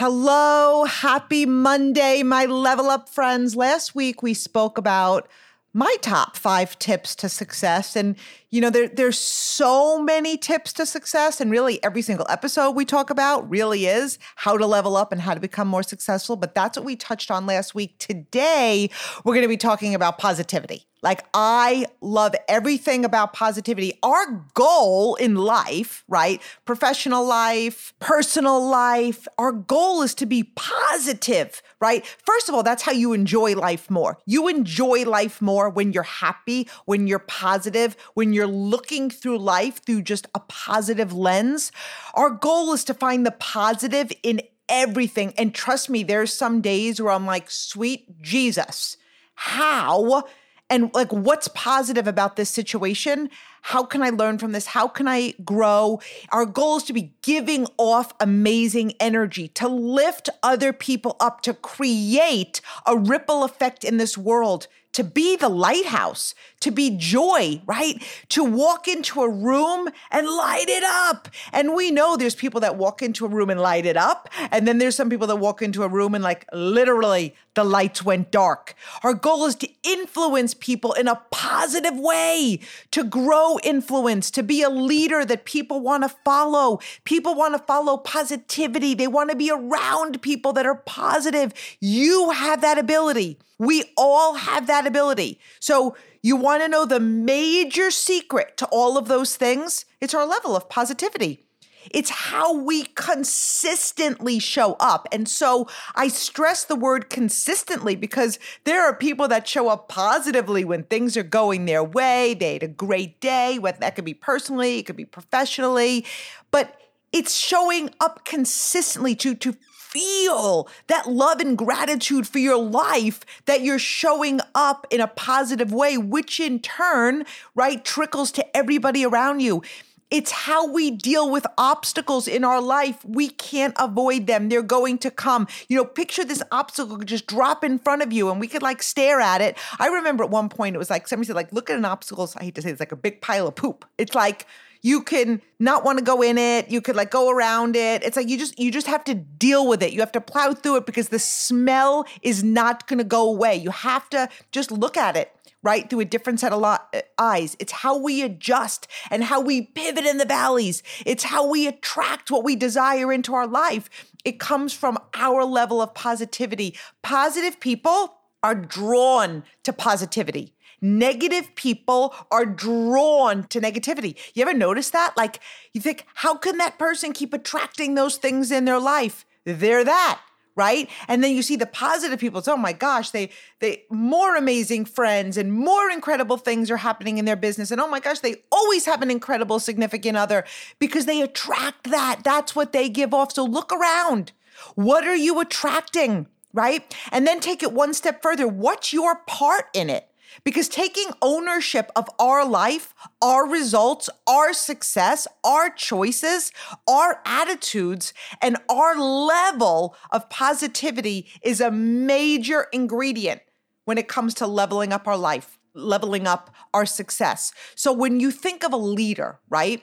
Hello, 0.00 0.84
happy 0.84 1.44
Monday, 1.44 2.22
my 2.22 2.44
level 2.44 2.88
up 2.88 3.08
friends. 3.08 3.56
Last 3.56 3.96
week 3.96 4.22
we 4.22 4.32
spoke 4.32 4.78
about 4.78 5.28
my 5.74 5.92
top 6.02 6.36
five 6.36 6.78
tips 6.78 7.16
to 7.16 7.28
success. 7.28 7.96
And, 7.96 8.14
you 8.50 8.60
know, 8.60 8.70
there, 8.70 8.86
there's 8.86 9.18
so 9.18 10.00
many 10.00 10.36
tips 10.36 10.72
to 10.74 10.86
success. 10.86 11.40
And 11.40 11.50
really, 11.50 11.82
every 11.82 12.02
single 12.02 12.26
episode 12.30 12.76
we 12.76 12.84
talk 12.84 13.10
about 13.10 13.50
really 13.50 13.86
is 13.86 14.20
how 14.36 14.56
to 14.56 14.66
level 14.66 14.96
up 14.96 15.10
and 15.10 15.20
how 15.20 15.34
to 15.34 15.40
become 15.40 15.66
more 15.66 15.82
successful. 15.82 16.36
But 16.36 16.54
that's 16.54 16.78
what 16.78 16.86
we 16.86 16.94
touched 16.94 17.32
on 17.32 17.44
last 17.46 17.74
week. 17.74 17.98
Today, 17.98 18.90
we're 19.24 19.34
going 19.34 19.42
to 19.42 19.48
be 19.48 19.56
talking 19.56 19.96
about 19.96 20.16
positivity. 20.16 20.87
Like, 21.02 21.24
I 21.32 21.86
love 22.00 22.34
everything 22.48 23.04
about 23.04 23.32
positivity. 23.32 23.98
Our 24.02 24.44
goal 24.54 25.14
in 25.14 25.36
life, 25.36 26.02
right? 26.08 26.42
Professional 26.64 27.24
life, 27.24 27.94
personal 28.00 28.64
life, 28.64 29.28
our 29.38 29.52
goal 29.52 30.02
is 30.02 30.14
to 30.16 30.26
be 30.26 30.42
positive, 30.56 31.62
right? 31.80 32.04
First 32.04 32.48
of 32.48 32.54
all, 32.54 32.62
that's 32.64 32.82
how 32.82 32.92
you 32.92 33.12
enjoy 33.12 33.54
life 33.54 33.90
more. 33.90 34.18
You 34.26 34.48
enjoy 34.48 35.04
life 35.04 35.40
more 35.40 35.70
when 35.70 35.92
you're 35.92 36.02
happy, 36.02 36.68
when 36.84 37.06
you're 37.06 37.20
positive, 37.20 37.96
when 38.14 38.32
you're 38.32 38.46
looking 38.46 39.08
through 39.08 39.38
life 39.38 39.84
through 39.84 40.02
just 40.02 40.26
a 40.34 40.40
positive 40.40 41.12
lens. 41.12 41.70
Our 42.14 42.30
goal 42.30 42.72
is 42.72 42.82
to 42.84 42.94
find 42.94 43.24
the 43.24 43.30
positive 43.30 44.10
in 44.22 44.40
everything. 44.68 45.32
And 45.38 45.54
trust 45.54 45.88
me, 45.88 46.02
there's 46.02 46.32
some 46.32 46.60
days 46.60 47.00
where 47.00 47.12
I'm 47.12 47.26
like, 47.26 47.50
sweet 47.50 48.20
Jesus, 48.20 48.96
how? 49.34 50.24
And 50.70 50.90
like 50.94 51.12
what's 51.12 51.48
positive 51.48 52.06
about 52.06 52.36
this 52.36 52.50
situation? 52.50 53.30
How 53.62 53.84
can 53.84 54.02
i 54.02 54.10
learn 54.10 54.38
from 54.38 54.52
this? 54.52 54.66
How 54.66 54.88
can 54.88 55.08
i 55.08 55.34
grow? 55.44 56.00
Our 56.30 56.46
goal 56.46 56.76
is 56.78 56.84
to 56.84 56.92
be 56.92 57.12
giving 57.22 57.66
off 57.76 58.12
amazing 58.20 58.92
energy 59.00 59.48
to 59.48 59.68
lift 59.68 60.28
other 60.42 60.72
people 60.72 61.16
up 61.20 61.40
to 61.42 61.54
create 61.54 62.60
a 62.86 62.96
ripple 62.96 63.44
effect 63.44 63.84
in 63.84 63.96
this 63.96 64.16
world 64.16 64.68
to 64.92 65.04
be 65.04 65.36
the 65.36 65.48
lighthouse, 65.48 66.34
to 66.60 66.70
be 66.70 66.96
joy, 66.96 67.60
right? 67.66 68.02
To 68.30 68.42
walk 68.42 68.88
into 68.88 69.22
a 69.22 69.30
room 69.30 69.88
and 70.10 70.26
light 70.26 70.68
it 70.68 70.82
up. 70.82 71.28
And 71.52 71.74
we 71.74 71.90
know 71.90 72.16
there's 72.16 72.34
people 72.34 72.60
that 72.60 72.76
walk 72.76 73.02
into 73.02 73.24
a 73.24 73.28
room 73.28 73.50
and 73.50 73.60
light 73.60 73.86
it 73.86 73.96
up. 73.96 74.28
And 74.50 74.66
then 74.66 74.78
there's 74.78 74.96
some 74.96 75.10
people 75.10 75.26
that 75.28 75.36
walk 75.36 75.62
into 75.62 75.82
a 75.82 75.88
room 75.88 76.14
and, 76.14 76.24
like, 76.24 76.46
literally 76.52 77.34
the 77.54 77.64
lights 77.64 78.04
went 78.04 78.30
dark. 78.30 78.74
Our 79.02 79.14
goal 79.14 79.44
is 79.44 79.56
to 79.56 79.68
influence 79.82 80.54
people 80.54 80.92
in 80.92 81.08
a 81.08 81.20
positive 81.30 81.98
way, 81.98 82.60
to 82.92 83.04
grow 83.04 83.58
influence, 83.64 84.30
to 84.32 84.42
be 84.42 84.62
a 84.62 84.70
leader 84.70 85.24
that 85.24 85.44
people 85.44 85.80
want 85.80 86.04
to 86.04 86.08
follow. 86.24 86.78
People 87.04 87.34
want 87.34 87.56
to 87.56 87.62
follow 87.64 87.96
positivity, 87.96 88.94
they 88.94 89.08
want 89.08 89.30
to 89.30 89.36
be 89.36 89.50
around 89.50 90.22
people 90.22 90.52
that 90.52 90.66
are 90.66 90.76
positive. 90.76 91.52
You 91.80 92.30
have 92.30 92.60
that 92.60 92.78
ability. 92.78 93.38
We 93.58 93.92
all 93.96 94.34
have 94.34 94.66
that 94.66 94.86
ability. 94.86 95.40
So, 95.60 95.96
you 96.22 96.36
want 96.36 96.62
to 96.62 96.68
know 96.68 96.84
the 96.84 97.00
major 97.00 97.90
secret 97.90 98.56
to 98.56 98.66
all 98.66 98.98
of 98.98 99.08
those 99.08 99.36
things? 99.36 99.84
It's 100.00 100.14
our 100.14 100.26
level 100.26 100.56
of 100.56 100.68
positivity. 100.68 101.44
It's 101.90 102.10
how 102.10 102.54
we 102.54 102.84
consistently 102.84 104.38
show 104.38 104.76
up. 104.80 105.08
And 105.12 105.28
so 105.28 105.68
I 105.94 106.08
stress 106.08 106.64
the 106.64 106.76
word 106.76 107.08
consistently 107.08 107.96
because 107.96 108.38
there 108.64 108.82
are 108.82 108.94
people 108.94 109.28
that 109.28 109.48
show 109.48 109.68
up 109.68 109.88
positively 109.88 110.64
when 110.64 110.84
things 110.84 111.16
are 111.16 111.22
going 111.22 111.64
their 111.64 111.84
way. 111.84 112.34
They 112.34 112.54
had 112.54 112.62
a 112.62 112.68
great 112.68 113.20
day, 113.20 113.58
whether 113.58 113.78
that 113.80 113.94
could 113.94 114.04
be 114.04 114.14
personally, 114.14 114.78
it 114.78 114.86
could 114.86 114.96
be 114.96 115.04
professionally, 115.04 116.04
but 116.50 116.78
it's 117.12 117.34
showing 117.34 117.90
up 118.00 118.24
consistently 118.24 119.14
to 119.16 119.34
to 119.36 119.56
feel 119.88 120.68
that 120.88 121.08
love 121.08 121.40
and 121.40 121.56
gratitude 121.56 122.26
for 122.26 122.38
your 122.38 122.58
life 122.58 123.20
that 123.46 123.62
you're 123.62 123.78
showing 123.78 124.40
up 124.54 124.86
in 124.90 125.00
a 125.00 125.06
positive 125.06 125.72
way, 125.72 125.96
which 125.96 126.38
in 126.40 126.60
turn, 126.60 127.24
right, 127.54 127.84
trickles 127.84 128.30
to 128.32 128.56
everybody 128.56 129.04
around 129.04 129.40
you. 129.40 129.62
It's 130.10 130.30
how 130.30 130.70
we 130.70 130.90
deal 130.90 131.30
with 131.30 131.46
obstacles 131.58 132.26
in 132.26 132.42
our 132.42 132.62
life. 132.62 133.04
We 133.04 133.28
can't 133.28 133.74
avoid 133.78 134.26
them. 134.26 134.48
They're 134.48 134.62
going 134.62 134.96
to 134.98 135.10
come. 135.10 135.46
You 135.68 135.76
know, 135.76 135.84
picture 135.84 136.24
this 136.24 136.42
obstacle 136.50 136.96
just 136.98 137.26
drop 137.26 137.62
in 137.62 137.78
front 137.78 138.02
of 138.02 138.10
you 138.10 138.30
and 138.30 138.40
we 138.40 138.48
could 138.48 138.62
like 138.62 138.82
stare 138.82 139.20
at 139.20 139.42
it. 139.42 139.58
I 139.78 139.88
remember 139.88 140.24
at 140.24 140.30
one 140.30 140.48
point 140.48 140.74
it 140.74 140.78
was 140.78 140.88
like 140.88 141.08
somebody 141.08 141.26
said, 141.26 141.36
like, 141.36 141.52
look 141.52 141.68
at 141.68 141.76
an 141.76 141.84
obstacle. 141.84 142.30
I 142.36 142.44
hate 142.44 142.54
to 142.54 142.62
say 142.62 142.70
it's 142.70 142.80
like 142.80 142.92
a 142.92 142.96
big 142.96 143.20
pile 143.20 143.46
of 143.46 143.54
poop. 143.54 143.84
It's 143.98 144.14
like 144.14 144.46
you 144.82 145.02
can 145.02 145.42
not 145.58 145.84
want 145.84 145.98
to 145.98 146.04
go 146.04 146.22
in 146.22 146.38
it 146.38 146.70
you 146.70 146.80
could 146.80 146.96
like 146.96 147.10
go 147.10 147.30
around 147.30 147.76
it. 147.76 148.02
It's 148.02 148.16
like 148.16 148.28
you 148.28 148.38
just 148.38 148.58
you 148.58 148.70
just 148.70 148.86
have 148.86 149.04
to 149.04 149.14
deal 149.14 149.66
with 149.66 149.82
it. 149.82 149.92
You 149.92 150.00
have 150.00 150.12
to 150.12 150.20
plow 150.20 150.52
through 150.52 150.76
it 150.76 150.86
because 150.86 151.08
the 151.08 151.18
smell 151.18 152.06
is 152.22 152.44
not 152.44 152.86
going 152.86 152.98
to 152.98 153.04
go 153.04 153.28
away. 153.28 153.56
You 153.56 153.70
have 153.70 154.08
to 154.10 154.28
just 154.52 154.70
look 154.70 154.96
at 154.96 155.16
it 155.16 155.34
right 155.62 155.90
through 155.90 156.00
a 156.00 156.04
different 156.04 156.40
set 156.40 156.52
of 156.52 156.60
lo- 156.60 156.76
uh, 156.94 157.00
eyes. 157.18 157.56
It's 157.58 157.72
how 157.72 157.98
we 157.98 158.22
adjust 158.22 158.86
and 159.10 159.24
how 159.24 159.40
we 159.40 159.62
pivot 159.62 160.04
in 160.04 160.18
the 160.18 160.24
valleys. 160.24 160.82
It's 161.04 161.24
how 161.24 161.48
we 161.48 161.66
attract 161.66 162.30
what 162.30 162.44
we 162.44 162.54
desire 162.54 163.12
into 163.12 163.34
our 163.34 163.46
life. 163.46 163.90
It 164.24 164.38
comes 164.38 164.72
from 164.72 164.98
our 165.14 165.44
level 165.44 165.82
of 165.82 165.94
positivity. 165.94 166.76
Positive 167.02 167.58
people 167.58 168.14
are 168.42 168.54
drawn 168.54 169.42
to 169.64 169.72
positivity 169.72 170.54
Negative 170.80 171.54
people 171.54 172.14
are 172.30 172.46
drawn 172.46 173.44
to 173.48 173.60
negativity. 173.60 174.16
You 174.34 174.42
ever 174.42 174.54
notice 174.54 174.90
that? 174.90 175.14
Like, 175.16 175.40
you 175.72 175.80
think, 175.80 176.06
how 176.14 176.36
can 176.36 176.58
that 176.58 176.78
person 176.78 177.12
keep 177.12 177.32
attracting 177.32 177.94
those 177.94 178.16
things 178.16 178.50
in 178.50 178.64
their 178.64 178.80
life? 178.80 179.24
They're 179.44 179.84
that 179.84 180.20
right? 180.58 180.90
And 181.06 181.22
then 181.22 181.36
you 181.36 181.42
see 181.42 181.54
the 181.54 181.66
positive 181.66 182.18
people. 182.18 182.40
It's 182.40 182.48
oh 182.48 182.56
my 182.56 182.72
gosh 182.72 183.10
they 183.10 183.30
they 183.60 183.84
more 183.90 184.34
amazing 184.34 184.86
friends 184.86 185.36
and 185.36 185.52
more 185.52 185.88
incredible 185.88 186.36
things 186.36 186.68
are 186.68 186.78
happening 186.78 187.16
in 187.18 187.24
their 187.24 187.36
business. 187.36 187.70
And 187.70 187.80
oh 187.80 187.88
my 187.88 188.00
gosh 188.00 188.18
they 188.18 188.42
always 188.50 188.84
have 188.84 189.00
an 189.00 189.10
incredible 189.10 189.60
significant 189.60 190.16
other 190.16 190.44
because 190.80 191.06
they 191.06 191.22
attract 191.22 191.90
that. 191.90 192.22
That's 192.24 192.56
what 192.56 192.72
they 192.72 192.88
give 192.88 193.14
off. 193.14 193.32
So 193.32 193.44
look 193.44 193.72
around. 193.72 194.32
What 194.74 195.04
are 195.04 195.16
you 195.16 195.38
attracting 195.38 196.26
right? 196.52 196.92
And 197.12 197.26
then 197.26 197.38
take 197.40 197.62
it 197.62 197.72
one 197.72 197.94
step 197.94 198.20
further. 198.20 198.48
What's 198.48 198.92
your 198.92 199.16
part 199.26 199.66
in 199.74 199.88
it 199.88 200.07
because 200.44 200.68
taking 200.68 201.10
ownership 201.22 201.90
of 201.96 202.08
our 202.18 202.44
life, 202.44 202.94
our 203.22 203.46
results, 203.46 204.10
our 204.26 204.52
success, 204.52 205.26
our 205.44 205.70
choices, 205.70 206.52
our 206.88 207.20
attitudes, 207.24 208.12
and 208.40 208.56
our 208.68 208.98
level 208.98 209.96
of 210.10 210.28
positivity 210.30 211.28
is 211.42 211.60
a 211.60 211.70
major 211.70 212.66
ingredient 212.72 213.40
when 213.84 213.98
it 213.98 214.08
comes 214.08 214.34
to 214.34 214.46
leveling 214.46 214.92
up 214.92 215.06
our 215.06 215.16
life, 215.16 215.58
leveling 215.74 216.26
up 216.26 216.54
our 216.74 216.84
success. 216.86 217.52
So 217.74 217.92
when 217.92 218.20
you 218.20 218.30
think 218.30 218.64
of 218.64 218.72
a 218.72 218.76
leader, 218.76 219.40
right, 219.48 219.82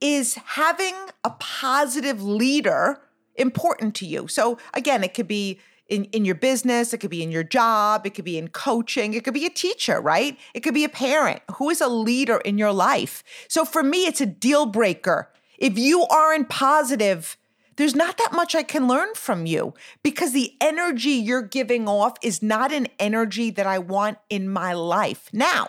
is 0.00 0.34
having 0.34 0.94
a 1.24 1.30
positive 1.38 2.22
leader 2.22 3.00
important 3.36 3.94
to 3.96 4.06
you? 4.06 4.28
So 4.28 4.58
again, 4.74 5.04
it 5.04 5.14
could 5.14 5.28
be 5.28 5.60
in, 5.88 6.04
in 6.06 6.24
your 6.24 6.34
business, 6.34 6.92
it 6.92 6.98
could 6.98 7.10
be 7.10 7.22
in 7.22 7.30
your 7.30 7.44
job, 7.44 8.06
it 8.06 8.14
could 8.14 8.24
be 8.24 8.38
in 8.38 8.48
coaching, 8.48 9.14
it 9.14 9.24
could 9.24 9.34
be 9.34 9.46
a 9.46 9.50
teacher, 9.50 10.00
right? 10.00 10.38
It 10.54 10.60
could 10.60 10.74
be 10.74 10.84
a 10.84 10.88
parent. 10.88 11.42
Who 11.56 11.70
is 11.70 11.80
a 11.80 11.88
leader 11.88 12.38
in 12.38 12.58
your 12.58 12.72
life? 12.72 13.22
So 13.48 13.64
for 13.64 13.82
me, 13.82 14.06
it's 14.06 14.20
a 14.20 14.26
deal 14.26 14.66
breaker. 14.66 15.30
If 15.58 15.78
you 15.78 16.04
aren't 16.06 16.48
positive, 16.48 17.36
there's 17.76 17.94
not 17.94 18.18
that 18.18 18.32
much 18.32 18.54
I 18.54 18.62
can 18.62 18.88
learn 18.88 19.14
from 19.14 19.46
you 19.46 19.74
because 20.02 20.32
the 20.32 20.54
energy 20.60 21.10
you're 21.10 21.42
giving 21.42 21.88
off 21.88 22.16
is 22.22 22.42
not 22.42 22.72
an 22.72 22.88
energy 22.98 23.50
that 23.50 23.66
I 23.66 23.78
want 23.78 24.18
in 24.28 24.48
my 24.48 24.72
life. 24.72 25.28
Now, 25.32 25.68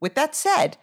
with 0.00 0.14
that 0.14 0.34
said, 0.34 0.76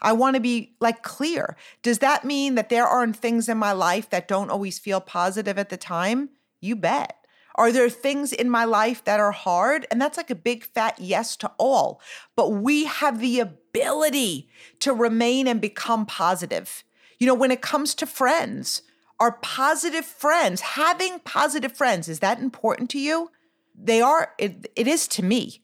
I 0.00 0.12
want 0.12 0.34
to 0.34 0.40
be 0.40 0.76
like 0.80 1.02
clear. 1.02 1.56
Does 1.82 1.98
that 1.98 2.24
mean 2.24 2.54
that 2.54 2.68
there 2.68 2.86
aren't 2.86 3.16
things 3.16 3.48
in 3.48 3.58
my 3.58 3.72
life 3.72 4.10
that 4.10 4.28
don't 4.28 4.50
always 4.50 4.78
feel 4.78 5.00
positive 5.00 5.58
at 5.58 5.70
the 5.70 5.76
time? 5.76 6.30
You 6.60 6.76
bet. 6.76 7.17
Are 7.58 7.72
there 7.72 7.90
things 7.90 8.32
in 8.32 8.48
my 8.48 8.64
life 8.64 9.02
that 9.04 9.20
are 9.20 9.32
hard? 9.32 9.86
And 9.90 10.00
that's 10.00 10.16
like 10.16 10.30
a 10.30 10.44
big 10.48 10.64
fat 10.64 10.94
yes 10.98 11.36
to 11.38 11.50
all. 11.58 12.00
But 12.36 12.50
we 12.50 12.84
have 12.84 13.20
the 13.20 13.40
ability 13.40 14.48
to 14.78 14.92
remain 14.94 15.48
and 15.48 15.60
become 15.60 16.06
positive. 16.06 16.84
You 17.18 17.26
know, 17.26 17.34
when 17.34 17.50
it 17.50 17.60
comes 17.60 17.94
to 17.96 18.06
friends, 18.06 18.82
Are 19.20 19.32
positive 19.42 20.04
friends, 20.04 20.60
having 20.60 21.18
positive 21.24 21.72
friends, 21.72 22.08
is 22.08 22.20
that 22.20 22.38
important 22.38 22.88
to 22.90 23.00
you? 23.00 23.30
They 23.74 24.00
are, 24.00 24.32
it, 24.38 24.70
it 24.76 24.86
is 24.86 25.08
to 25.08 25.24
me. 25.24 25.62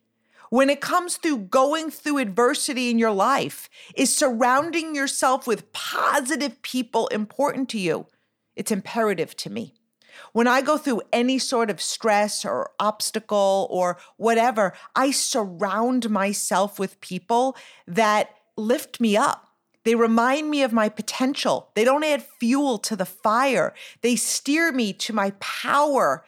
When 0.51 0.71
it 0.71 0.81
comes 0.81 1.19
to 1.19 1.39
going 1.39 1.91
through 1.91 2.19
adversity 2.19 2.91
in 2.91 2.99
your 2.99 3.13
life, 3.13 3.69
is 3.95 4.15
surrounding 4.15 4.95
yourself 4.95 5.47
with 5.47 5.73
positive 5.73 6.63
people 6.63 7.07
important 7.09 7.69
to 7.71 7.79
you? 7.79 8.07
It's 8.57 8.73
imperative 8.73 9.37
to 9.37 9.51
me. 9.51 9.75
When 10.33 10.47
I 10.47 10.61
go 10.63 10.79
through 10.79 11.03
any 11.13 11.39
sort 11.39 11.71
of 11.71 11.81
stress 11.81 12.45
or 12.45 12.71
obstacle 12.79 13.67
or 13.71 13.99
whatever, 14.17 14.73
I 14.95 15.11
surround 15.11 16.11
myself 16.11 16.79
with 16.79 17.01
people 17.01 17.57
that 17.87 18.31
lift 18.57 19.01
me 19.01 19.17
up. 19.17 19.49
They 19.85 19.95
remind 19.95 20.51
me 20.51 20.63
of 20.63 20.73
my 20.73 20.89
potential. 20.89 21.71
They 21.75 21.85
don't 21.85 22.05
add 22.05 22.23
fuel 22.23 22.79
to 22.79 22.97
the 22.97 23.05
fire. 23.05 23.75
They 24.01 24.17
steer 24.17 24.73
me 24.73 24.93
to 24.95 25.13
my 25.13 25.33
power 25.41 26.25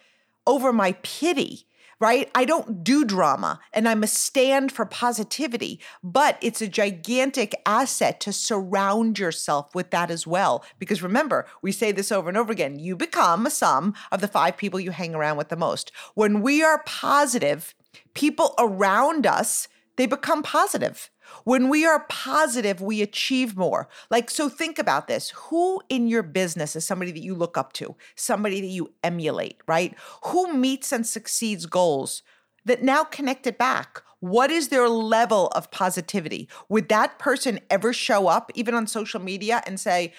over 0.46 0.72
my 0.72 0.92
pity 1.02 1.65
right? 2.00 2.30
I 2.34 2.44
don't 2.44 2.84
do 2.84 3.04
drama 3.04 3.60
and 3.72 3.88
I'm 3.88 4.02
a 4.02 4.06
stand 4.06 4.72
for 4.72 4.84
positivity, 4.84 5.80
but 6.02 6.38
it's 6.42 6.60
a 6.60 6.68
gigantic 6.68 7.54
asset 7.64 8.20
to 8.20 8.32
surround 8.32 9.18
yourself 9.18 9.74
with 9.74 9.90
that 9.90 10.10
as 10.10 10.26
well. 10.26 10.64
Because 10.78 11.02
remember, 11.02 11.46
we 11.62 11.72
say 11.72 11.92
this 11.92 12.12
over 12.12 12.28
and 12.28 12.36
over 12.36 12.52
again 12.52 12.78
you 12.78 12.96
become 12.96 13.46
a 13.46 13.50
sum 13.50 13.94
of 14.12 14.20
the 14.20 14.28
five 14.28 14.56
people 14.56 14.80
you 14.80 14.90
hang 14.90 15.14
around 15.14 15.36
with 15.36 15.48
the 15.48 15.56
most. 15.56 15.90
When 16.14 16.42
we 16.42 16.62
are 16.62 16.82
positive, 16.84 17.74
people 18.14 18.54
around 18.58 19.26
us, 19.26 19.68
they 19.96 20.06
become 20.06 20.42
positive. 20.42 21.10
When 21.44 21.68
we 21.68 21.84
are 21.84 22.06
positive, 22.08 22.80
we 22.80 23.02
achieve 23.02 23.56
more. 23.56 23.88
Like, 24.10 24.30
so 24.30 24.48
think 24.48 24.78
about 24.78 25.08
this. 25.08 25.30
Who 25.36 25.80
in 25.88 26.08
your 26.08 26.22
business 26.22 26.76
is 26.76 26.86
somebody 26.86 27.12
that 27.12 27.22
you 27.22 27.34
look 27.34 27.56
up 27.56 27.72
to, 27.74 27.94
somebody 28.14 28.60
that 28.60 28.66
you 28.66 28.92
emulate, 29.04 29.60
right? 29.66 29.94
Who 30.24 30.52
meets 30.52 30.92
and 30.92 31.06
succeeds 31.06 31.66
goals 31.66 32.22
that 32.64 32.82
now 32.82 33.04
connect 33.04 33.46
it 33.46 33.58
back? 33.58 34.02
What 34.20 34.50
is 34.50 34.68
their 34.68 34.88
level 34.88 35.48
of 35.48 35.70
positivity? 35.70 36.48
Would 36.68 36.88
that 36.88 37.18
person 37.18 37.60
ever 37.70 37.92
show 37.92 38.28
up, 38.28 38.50
even 38.54 38.74
on 38.74 38.86
social 38.86 39.20
media, 39.20 39.62
and 39.66 39.78
say, 39.78 40.14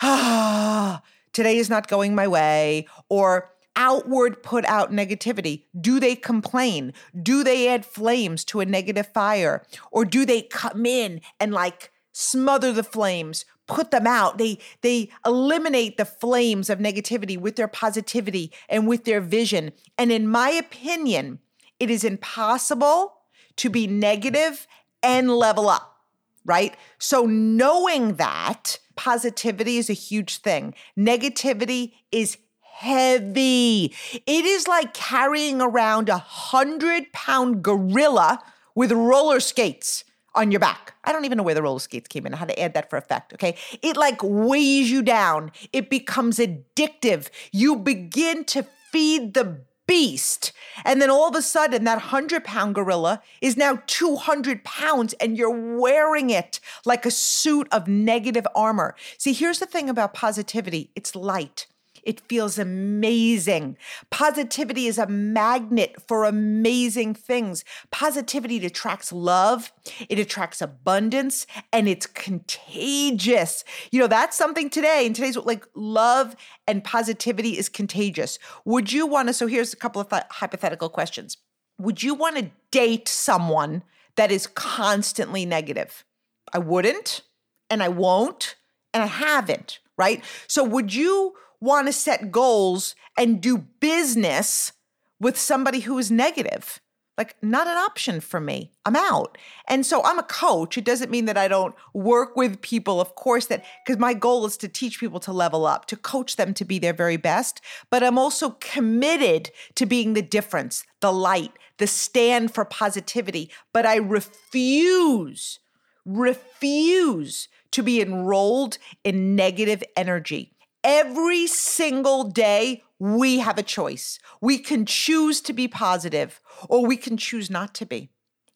ah, 0.00 1.02
today 1.32 1.58
is 1.58 1.68
not 1.68 1.88
going 1.88 2.14
my 2.14 2.28
way, 2.28 2.86
or 3.08 3.50
outward 3.76 4.42
put 4.42 4.64
out 4.66 4.92
negativity? 4.92 5.64
Do 5.78 6.00
they 6.00 6.16
complain? 6.16 6.92
Do 7.20 7.44
they 7.44 7.68
add 7.68 7.84
flames 7.84 8.44
to 8.46 8.60
a 8.60 8.66
negative 8.66 9.08
fire? 9.08 9.64
Or 9.90 10.04
do 10.04 10.24
they 10.24 10.42
come 10.42 10.86
in 10.86 11.20
and 11.40 11.52
like 11.52 11.90
smother 12.12 12.72
the 12.72 12.84
flames, 12.84 13.44
put 13.66 13.90
them 13.90 14.06
out? 14.06 14.38
They 14.38 14.58
they 14.82 15.10
eliminate 15.24 15.96
the 15.96 16.04
flames 16.04 16.70
of 16.70 16.78
negativity 16.78 17.38
with 17.38 17.56
their 17.56 17.68
positivity 17.68 18.52
and 18.68 18.86
with 18.86 19.04
their 19.04 19.20
vision. 19.20 19.72
And 19.98 20.12
in 20.12 20.28
my 20.28 20.50
opinion, 20.50 21.40
it 21.80 21.90
is 21.90 22.04
impossible 22.04 23.14
to 23.56 23.70
be 23.70 23.86
negative 23.86 24.66
and 25.02 25.30
level 25.30 25.68
up, 25.68 25.98
right? 26.44 26.76
So 26.98 27.26
knowing 27.26 28.14
that 28.16 28.78
positivity 28.96 29.76
is 29.76 29.90
a 29.90 29.94
huge 29.94 30.38
thing. 30.38 30.74
Negativity 30.98 31.92
is 32.12 32.38
heavy. 32.74 33.94
It 34.26 34.44
is 34.44 34.66
like 34.66 34.94
carrying 34.94 35.62
around 35.62 36.08
a 36.08 36.18
hundred 36.18 37.12
pound 37.12 37.62
gorilla 37.62 38.42
with 38.74 38.90
roller 38.90 39.40
skates 39.40 40.04
on 40.34 40.50
your 40.50 40.58
back. 40.58 40.94
I 41.04 41.12
don't 41.12 41.24
even 41.24 41.38
know 41.38 41.44
where 41.44 41.54
the 41.54 41.62
roller 41.62 41.78
skates 41.78 42.08
came 42.08 42.26
in, 42.26 42.32
how 42.32 42.46
to 42.46 42.60
add 42.60 42.74
that 42.74 42.90
for 42.90 42.96
effect. 42.96 43.32
Okay. 43.32 43.56
It 43.80 43.96
like 43.96 44.18
weighs 44.22 44.90
you 44.90 45.02
down. 45.02 45.52
It 45.72 45.88
becomes 45.88 46.38
addictive. 46.38 47.28
You 47.52 47.76
begin 47.76 48.44
to 48.46 48.66
feed 48.90 49.34
the 49.34 49.60
beast. 49.86 50.52
And 50.84 51.00
then 51.00 51.10
all 51.10 51.28
of 51.28 51.36
a 51.36 51.42
sudden, 51.42 51.84
that 51.84 51.96
100 51.96 52.42
pound 52.42 52.74
gorilla 52.74 53.22
is 53.40 53.56
now 53.56 53.82
200 53.86 54.64
pounds 54.64 55.12
and 55.14 55.38
you're 55.38 55.78
wearing 55.78 56.30
it 56.30 56.58
like 56.84 57.06
a 57.06 57.10
suit 57.10 57.68
of 57.70 57.86
negative 57.86 58.46
armor. 58.56 58.96
See, 59.16 59.32
here's 59.32 59.60
the 59.60 59.66
thing 59.66 59.88
about 59.88 60.14
positivity 60.14 60.90
it's 60.96 61.14
light. 61.14 61.66
It 62.04 62.20
feels 62.20 62.58
amazing. 62.58 63.76
Positivity 64.10 64.86
is 64.86 64.98
a 64.98 65.06
magnet 65.06 65.96
for 66.06 66.24
amazing 66.24 67.14
things. 67.14 67.64
Positivity 67.90 68.64
attracts 68.64 69.12
love, 69.12 69.72
it 70.08 70.18
attracts 70.18 70.60
abundance, 70.60 71.46
and 71.72 71.88
it's 71.88 72.06
contagious. 72.06 73.64
You 73.90 74.00
know, 74.00 74.06
that's 74.06 74.36
something 74.36 74.70
today. 74.70 75.06
In 75.06 75.14
today's 75.14 75.36
like 75.36 75.66
love 75.74 76.36
and 76.66 76.84
positivity 76.84 77.58
is 77.58 77.68
contagious. 77.68 78.38
Would 78.64 78.92
you 78.92 79.06
want 79.06 79.28
to? 79.28 79.34
So 79.34 79.46
here's 79.46 79.72
a 79.72 79.76
couple 79.76 80.00
of 80.00 80.10
th- 80.10 80.22
hypothetical 80.30 80.88
questions. 80.88 81.38
Would 81.78 82.02
you 82.02 82.14
want 82.14 82.36
to 82.36 82.50
date 82.70 83.08
someone 83.08 83.82
that 84.16 84.30
is 84.30 84.46
constantly 84.46 85.44
negative? 85.44 86.04
I 86.52 86.58
wouldn't, 86.58 87.22
and 87.68 87.82
I 87.82 87.88
won't, 87.88 88.54
and 88.92 89.02
I 89.02 89.06
haven't, 89.06 89.80
right? 89.98 90.22
So 90.46 90.62
would 90.62 90.94
you 90.94 91.34
want 91.64 91.86
to 91.86 91.92
set 91.92 92.30
goals 92.30 92.94
and 93.16 93.40
do 93.40 93.58
business 93.58 94.72
with 95.18 95.38
somebody 95.38 95.80
who 95.80 95.98
is 95.98 96.10
negative. 96.10 96.80
Like, 97.16 97.36
not 97.40 97.68
an 97.68 97.76
option 97.76 98.20
for 98.20 98.40
me. 98.40 98.72
I'm 98.84 98.96
out. 98.96 99.38
And 99.68 99.86
so 99.86 100.02
I'm 100.02 100.18
a 100.18 100.24
coach. 100.24 100.76
It 100.76 100.84
doesn't 100.84 101.12
mean 101.12 101.26
that 101.26 101.38
I 101.38 101.46
don't 101.46 101.74
work 101.92 102.36
with 102.36 102.60
people, 102.60 103.00
of 103.00 103.14
course, 103.14 103.46
that 103.46 103.64
because 103.86 104.00
my 104.00 104.14
goal 104.14 104.44
is 104.46 104.56
to 104.58 104.68
teach 104.68 104.98
people 104.98 105.20
to 105.20 105.32
level 105.32 105.64
up, 105.64 105.86
to 105.86 105.96
coach 105.96 106.34
them 106.34 106.52
to 106.54 106.64
be 106.64 106.80
their 106.80 106.92
very 106.92 107.16
best. 107.16 107.60
But 107.88 108.02
I'm 108.02 108.18
also 108.18 108.50
committed 108.60 109.52
to 109.76 109.86
being 109.86 110.14
the 110.14 110.22
difference, 110.22 110.84
the 111.00 111.12
light, 111.12 111.52
the 111.78 111.86
stand 111.86 112.52
for 112.52 112.64
positivity. 112.64 113.48
But 113.72 113.86
I 113.86 113.96
refuse, 113.96 115.60
refuse 116.04 117.48
to 117.70 117.82
be 117.84 118.02
enrolled 118.02 118.78
in 119.04 119.36
negative 119.36 119.84
energy 119.96 120.53
every 120.84 121.46
single 121.46 122.24
day, 122.24 122.84
we 122.98 123.38
have 123.38 123.58
a 123.58 123.62
choice. 123.62 124.20
We 124.40 124.58
can 124.58 124.86
choose 124.86 125.40
to 125.42 125.52
be 125.52 125.66
positive 125.66 126.40
or 126.68 126.86
we 126.86 126.96
can 126.96 127.16
choose 127.16 127.50
not 127.50 127.74
to 127.76 127.86
be. 127.86 128.10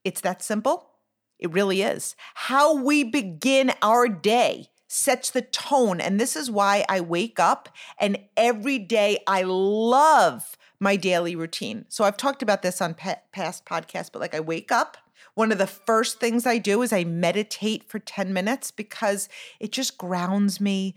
It's 0.04 0.20
that 0.20 0.42
simple. 0.42 0.90
It 1.38 1.52
really 1.52 1.82
is. 1.82 2.14
How 2.34 2.74
we 2.74 3.02
begin 3.02 3.72
our 3.82 4.08
day 4.08 4.68
sets 4.86 5.30
the 5.30 5.42
tone. 5.42 6.00
And 6.00 6.18
this 6.18 6.36
is 6.36 6.50
why 6.50 6.84
I 6.88 7.00
wake 7.00 7.38
up 7.38 7.68
and 7.98 8.18
every 8.36 8.78
day 8.78 9.18
I 9.26 9.42
love 9.42 10.56
my 10.80 10.96
daily 10.96 11.34
routine. 11.34 11.84
So 11.88 12.04
I've 12.04 12.16
talked 12.16 12.42
about 12.42 12.62
this 12.62 12.80
on 12.80 12.94
past 12.94 13.64
podcasts, 13.66 14.10
but 14.12 14.20
like 14.20 14.34
I 14.34 14.40
wake 14.40 14.72
up. 14.72 14.96
One 15.34 15.52
of 15.52 15.58
the 15.58 15.66
first 15.66 16.18
things 16.18 16.46
I 16.46 16.58
do 16.58 16.82
is 16.82 16.92
I 16.92 17.04
meditate 17.04 17.84
for 17.84 17.98
10 17.98 18.32
minutes 18.32 18.70
because 18.70 19.28
it 19.60 19.70
just 19.70 19.98
grounds 19.98 20.60
me 20.60 20.94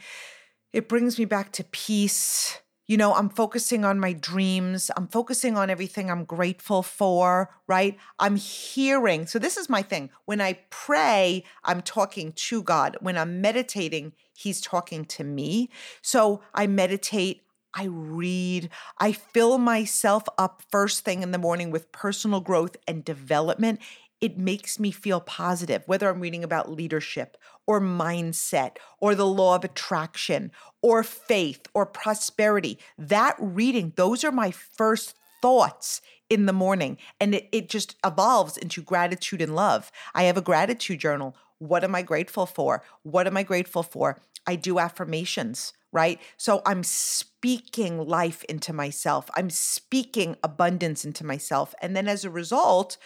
it 0.74 0.88
brings 0.88 1.20
me 1.20 1.26
back 1.26 1.52
to 1.54 1.64
peace. 1.66 2.60
You 2.88 2.98
know, 2.98 3.14
I'm 3.14 3.30
focusing 3.30 3.86
on 3.86 4.00
my 4.00 4.12
dreams. 4.12 4.92
I'm 4.98 5.08
focusing 5.08 5.56
on 5.56 5.70
everything 5.70 6.12
I'm 6.12 6.26
grateful 6.26 6.84
for, 6.84 7.50
right? 7.68 7.98
I'm 8.20 8.36
hearing. 8.36 9.28
So, 9.28 9.40
this 9.40 9.56
is 9.56 9.70
my 9.70 9.82
thing. 9.82 10.10
When 10.26 10.42
I 10.42 10.60
pray, 10.70 11.44
I'm 11.64 11.82
talking 11.82 12.34
to 12.34 12.64
God. 12.64 12.98
When 13.00 13.18
I'm 13.18 13.40
meditating, 13.40 14.14
He's 14.34 14.60
talking 14.60 15.06
to 15.06 15.24
me. 15.24 15.70
So, 16.02 16.42
I 16.54 16.68
meditate. 16.68 17.44
I 17.74 17.86
read. 17.86 18.70
I 19.00 19.14
fill 19.14 19.58
myself 19.58 20.24
up 20.38 20.62
first 20.70 21.06
thing 21.06 21.24
in 21.24 21.32
the 21.32 21.38
morning 21.38 21.72
with 21.72 21.92
personal 21.92 22.42
growth 22.42 22.76
and 22.88 23.06
development 23.06 23.80
it 24.22 24.38
makes 24.38 24.80
me 24.80 24.92
feel 24.92 25.20
positive, 25.20 25.84
whether 25.88 26.08
I'm 26.08 26.20
reading 26.20 26.44
about 26.44 26.72
leadership 26.72 27.38
or 27.66 27.82
mindset 27.82 28.78
or 29.00 29.16
the 29.16 29.26
law 29.26 29.56
of 29.56 29.64
attraction 29.64 30.52
or 30.82 31.04
faith 31.04 31.62
or 31.74 31.86
prosperity. 31.88 32.78
That 32.98 33.36
reading, 33.40 33.94
those 33.96 34.24
are 34.24 34.32
my 34.32 34.52
first 34.52 35.16
thoughts 35.42 36.02
in 36.30 36.46
the 36.46 36.54
morning. 36.54 36.98
And 37.20 37.34
it, 37.34 37.50
it 37.52 37.68
just 37.68 37.96
evolves 38.06 38.58
into 38.58 38.84
gratitude 38.84 39.42
and 39.42 39.56
love. 39.56 39.92
I 40.14 40.24
have 40.24 40.38
a 40.38 40.42
gratitude 40.42 41.00
journal. 41.00 41.36
What 41.58 41.84
am 41.84 41.96
I 41.96 42.04
grateful 42.04 42.46
for? 42.46 42.84
What 43.04 43.26
am 43.26 43.36
I 43.36 43.44
grateful 43.44 43.84
for? 43.84 44.20
I 44.46 44.56
do 44.56 44.80
affirmations 44.80 45.74
right? 45.94 46.22
So 46.38 46.62
I'm 46.66 46.84
speaking 46.84 48.08
life 48.08 48.44
into 48.46 48.72
myself. 48.74 49.30
I'm 49.36 49.50
speaking 49.50 50.38
abundance 50.42 51.04
into 51.04 51.26
myself. 51.26 51.76
And 51.82 51.96
then 51.96 52.08
as 52.08 52.24
a 52.24 52.30
result, 52.30 52.98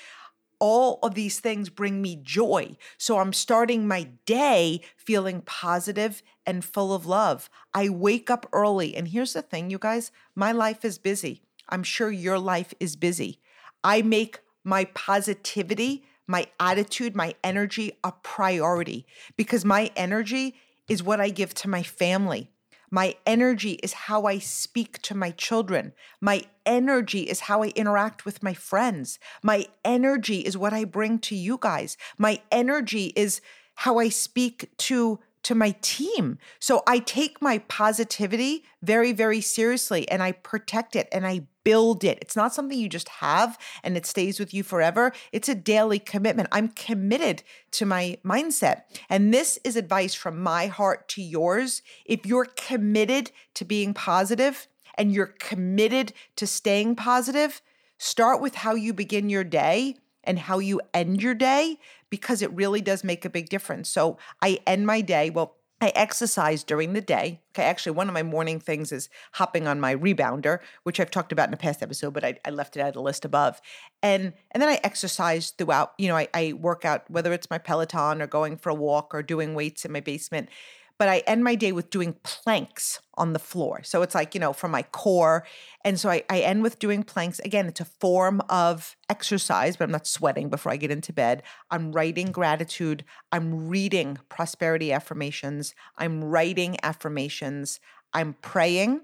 all 0.59 0.99
of 1.03 1.15
these 1.15 1.39
things 1.39 1.69
bring 1.69 2.01
me 2.01 2.19
joy. 2.21 2.77
So 2.97 3.19
I'm 3.19 3.33
starting 3.33 3.87
my 3.87 4.09
day 4.25 4.81
feeling 4.97 5.41
positive 5.41 6.21
and 6.45 6.63
full 6.63 6.93
of 6.93 7.05
love. 7.05 7.49
I 7.73 7.89
wake 7.89 8.29
up 8.29 8.47
early. 8.53 8.95
And 8.95 9.07
here's 9.07 9.33
the 9.33 9.41
thing, 9.41 9.69
you 9.69 9.79
guys 9.79 10.11
my 10.35 10.51
life 10.51 10.85
is 10.85 10.97
busy. 10.97 11.41
I'm 11.69 11.83
sure 11.83 12.11
your 12.11 12.39
life 12.39 12.73
is 12.79 12.95
busy. 12.95 13.39
I 13.83 14.01
make 14.01 14.39
my 14.63 14.85
positivity, 14.85 16.03
my 16.27 16.47
attitude, 16.59 17.15
my 17.15 17.35
energy 17.43 17.93
a 18.03 18.11
priority 18.11 19.05
because 19.37 19.63
my 19.63 19.91
energy 19.95 20.55
is 20.87 21.03
what 21.03 21.21
I 21.21 21.29
give 21.29 21.53
to 21.55 21.69
my 21.69 21.83
family. 21.83 22.51
My 22.95 23.17
energy 23.25 23.71
is 23.83 23.91
how 24.07 24.23
I 24.23 24.39
speak 24.39 25.01
to 25.01 25.13
my 25.13 25.31
children. 25.31 25.91
My 26.21 26.43
energy 26.65 27.23
is 27.23 27.41
how 27.41 27.61
I 27.61 27.73
interact 27.75 28.23
with 28.23 28.41
my 28.41 28.53
friends. 28.53 29.19
My 29.43 29.67
energy 29.83 30.39
is 30.39 30.57
what 30.57 30.71
I 30.71 30.85
bring 30.85 31.19
to 31.27 31.35
you 31.35 31.57
guys. 31.59 31.97
My 32.17 32.39
energy 32.53 33.07
is 33.17 33.41
how 33.83 33.99
I 33.99 34.07
speak 34.07 34.69
to 34.77 35.19
to 35.45 35.55
my 35.55 35.75
team. 35.81 36.39
So 36.59 36.81
I 36.87 36.99
take 36.99 37.41
my 37.41 37.59
positivity 37.59 38.63
very 38.81 39.11
very 39.11 39.41
seriously 39.41 40.09
and 40.09 40.21
I 40.21 40.31
protect 40.31 40.95
it 40.95 41.07
and 41.11 41.25
I 41.25 41.47
build 41.63 42.03
it. 42.03 42.17
It's 42.21 42.35
not 42.35 42.53
something 42.53 42.77
you 42.77 42.89
just 42.89 43.09
have 43.09 43.57
and 43.83 43.97
it 43.97 44.05
stays 44.05 44.39
with 44.39 44.53
you 44.53 44.63
forever. 44.63 45.11
It's 45.31 45.49
a 45.49 45.55
daily 45.55 45.99
commitment. 45.99 46.49
I'm 46.51 46.69
committed 46.69 47.43
to 47.71 47.85
my 47.85 48.17
mindset. 48.23 48.83
And 49.09 49.33
this 49.33 49.59
is 49.63 49.75
advice 49.75 50.13
from 50.13 50.41
my 50.41 50.67
heart 50.67 51.07
to 51.09 51.21
yours. 51.21 51.81
If 52.05 52.25
you're 52.25 52.45
committed 52.45 53.31
to 53.55 53.65
being 53.65 53.93
positive 53.93 54.67
and 54.97 55.11
you're 55.11 55.35
committed 55.39 56.13
to 56.37 56.47
staying 56.47 56.95
positive, 56.95 57.61
start 57.97 58.41
with 58.41 58.55
how 58.55 58.75
you 58.75 58.93
begin 58.93 59.29
your 59.29 59.43
day 59.43 59.95
and 60.23 60.39
how 60.39 60.59
you 60.59 60.81
end 60.93 61.21
your 61.21 61.35
day 61.35 61.77
because 62.09 62.41
it 62.41 62.51
really 62.53 62.81
does 62.81 63.03
make 63.03 63.25
a 63.25 63.29
big 63.29 63.49
difference. 63.49 63.89
So 63.89 64.17
I 64.41 64.59
end 64.65 64.85
my 64.85 65.01
day, 65.01 65.29
well, 65.29 65.57
I 65.81 65.91
exercise 65.93 66.63
during 66.63 66.93
the 66.93 67.01
day. 67.01 67.41
Okay, 67.51 67.63
actually, 67.63 67.91
one 67.91 68.07
of 68.07 68.13
my 68.13 68.23
morning 68.23 68.59
things 68.59 68.91
is 68.93 69.09
hopping 69.33 69.67
on 69.67 69.79
my 69.79 69.93
rebounder, 69.93 70.59
which 70.83 70.99
I've 70.99 71.11
talked 71.11 71.33
about 71.33 71.49
in 71.49 71.53
a 71.53 71.57
past 71.57 71.83
episode, 71.83 72.13
but 72.13 72.23
I, 72.23 72.39
I 72.45 72.51
left 72.51 72.77
it 72.77 72.79
out 72.79 72.89
of 72.89 72.93
the 72.93 73.01
list 73.01 73.25
above. 73.25 73.61
And 74.01 74.33
and 74.51 74.63
then 74.63 74.69
I 74.69 74.79
exercise 74.83 75.51
throughout. 75.51 75.91
You 75.97 76.07
know, 76.07 76.15
I, 76.15 76.29
I 76.33 76.53
work 76.53 76.85
out 76.85 77.09
whether 77.11 77.33
it's 77.33 77.49
my 77.49 77.57
Peloton 77.57 78.21
or 78.21 78.27
going 78.27 78.57
for 78.57 78.69
a 78.69 78.73
walk 78.73 79.13
or 79.13 79.21
doing 79.21 79.53
weights 79.53 79.83
in 79.83 79.91
my 79.91 79.99
basement 79.99 80.49
but 80.97 81.09
I 81.09 81.19
end 81.27 81.43
my 81.43 81.55
day 81.55 81.71
with 81.71 81.89
doing 81.89 82.15
planks 82.23 82.99
on 83.15 83.33
the 83.33 83.39
floor. 83.39 83.81
So 83.83 84.01
it's 84.01 84.15
like, 84.15 84.33
you 84.33 84.39
know, 84.39 84.53
from 84.53 84.71
my 84.71 84.83
core. 84.83 85.45
And 85.83 85.99
so 85.99 86.09
I, 86.09 86.23
I 86.29 86.39
end 86.39 86.63
with 86.63 86.79
doing 86.79 87.03
planks. 87.03 87.39
Again, 87.39 87.67
it's 87.67 87.81
a 87.81 87.85
form 87.85 88.41
of 88.49 88.95
exercise, 89.09 89.75
but 89.75 89.85
I'm 89.85 89.91
not 89.91 90.07
sweating 90.07 90.49
before 90.49 90.71
I 90.71 90.77
get 90.77 90.91
into 90.91 91.11
bed. 91.11 91.43
I'm 91.69 91.91
writing 91.91 92.31
gratitude. 92.31 93.03
I'm 93.31 93.67
reading 93.67 94.19
prosperity 94.29 94.91
affirmations. 94.91 95.75
I'm 95.97 96.23
writing 96.23 96.77
affirmations. 96.81 97.79
I'm 98.13 98.35
praying. 98.41 99.01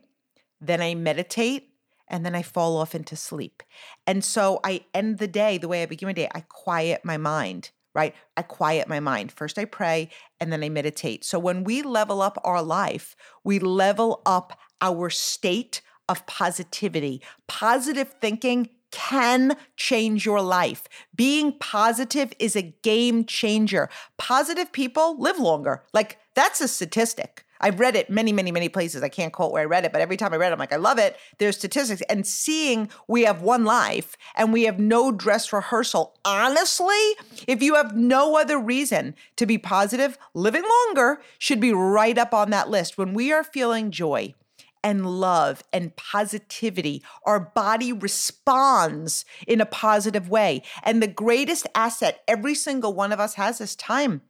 Then 0.62 0.82
I 0.82 0.96
meditate 0.96 1.70
and 2.08 2.26
then 2.26 2.36
I 2.36 2.42
fall 2.42 2.78
off 2.78 2.94
into 2.96 3.16
sleep. 3.16 3.64
And 4.06 4.24
so 4.24 4.60
I 4.64 4.82
end 4.94 5.18
the 5.18 5.28
day 5.28 5.58
the 5.58 5.68
way 5.68 5.84
I 5.84 5.86
begin 5.86 6.08
my 6.08 6.14
day. 6.14 6.30
I 6.34 6.42
quiet 6.42 7.04
my 7.04 7.18
mind 7.18 7.72
right? 7.94 8.16
I 8.38 8.42
quiet 8.42 8.88
my 8.88 9.00
mind. 9.00 9.32
First, 9.32 9.58
I 9.58 9.66
pray 9.66 10.10
and 10.40 10.52
then 10.52 10.64
I 10.64 10.70
meditate. 10.70 11.24
So 11.24 11.40
when 11.40 11.64
we 11.64 11.82
level 11.82 12.22
up 12.22 12.40
our 12.44 12.62
life, 12.62 13.16
we 13.44 13.60
level 13.60 14.22
up 14.26 14.58
our 14.82 15.10
state 15.10 15.82
of 16.08 16.26
positivity. 16.26 17.22
Positive 17.48 18.14
thinking 18.22 18.70
can 18.92 19.56
change 19.78 20.26
your 20.26 20.42
life. 20.42 20.84
Being 21.16 21.58
positive 21.60 22.34
is 22.40 22.56
a 22.56 22.62
game 22.62 23.26
changer. 23.26 23.90
Positive 24.18 24.72
people 24.72 25.18
live 25.20 25.40
longer. 25.40 25.84
Like, 25.94 26.18
that's 26.36 26.62
a 26.62 26.68
statistic. 26.68 27.46
I've 27.62 27.80
read 27.80 27.96
it 27.96 28.10
many, 28.10 28.34
many, 28.34 28.52
many 28.52 28.68
places. 28.68 29.04
I 29.04 29.10
can't 29.10 29.32
quote 29.32 29.52
where 29.52 29.62
I 29.62 29.66
read 29.66 29.86
it, 29.86 29.92
but 29.92 30.02
every 30.02 30.18
time 30.18 30.34
I 30.34 30.38
read 30.38 30.50
it, 30.50 30.54
I'm 30.54 30.60
like, 30.60 30.74
I 30.74 30.78
love 30.78 30.98
it. 30.98 31.18
There's 31.38 31.58
statistics 31.58 32.02
and 32.10 32.28
seeing 32.28 32.90
we 33.08 33.24
have 33.24 33.42
one 33.42 33.64
life 33.64 34.18
and 34.36 34.52
we 34.52 34.64
have 34.64 34.80
no 34.80 35.12
dress 35.12 35.54
rehearsal. 35.54 36.18
Honestly, 36.26 37.16
if 37.48 37.62
you 37.62 37.76
have 37.76 37.96
no 37.96 38.38
other 38.38 38.60
reason 38.60 39.16
to 39.38 39.46
be 39.46 39.58
positive, 39.58 40.18
living 40.34 40.64
longer 40.88 41.22
should 41.38 41.60
be 41.60 41.74
right 41.74 42.18
up 42.18 42.34
on 42.34 42.50
that 42.50 42.70
list. 42.70 42.98
When 42.98 43.14
we 43.14 43.32
are 43.32 43.44
feeling 43.44 43.92
joy, 43.92 44.34
and 44.84 45.06
love 45.20 45.64
and 45.72 45.96
positivity. 45.96 47.04
Our 47.26 47.40
body 47.40 47.94
responds 47.94 49.26
in 49.48 49.62
a 49.62 49.66
positive 49.66 50.30
way. 50.30 50.64
And 50.84 51.02
the 51.02 51.08
greatest 51.08 51.68
asset 51.76 52.24
every 52.28 52.56
single 52.56 52.94
one 52.94 53.12
of 53.12 53.20
us 53.20 53.36
has 53.36 53.62
is 53.62 53.76
time. 53.76 54.22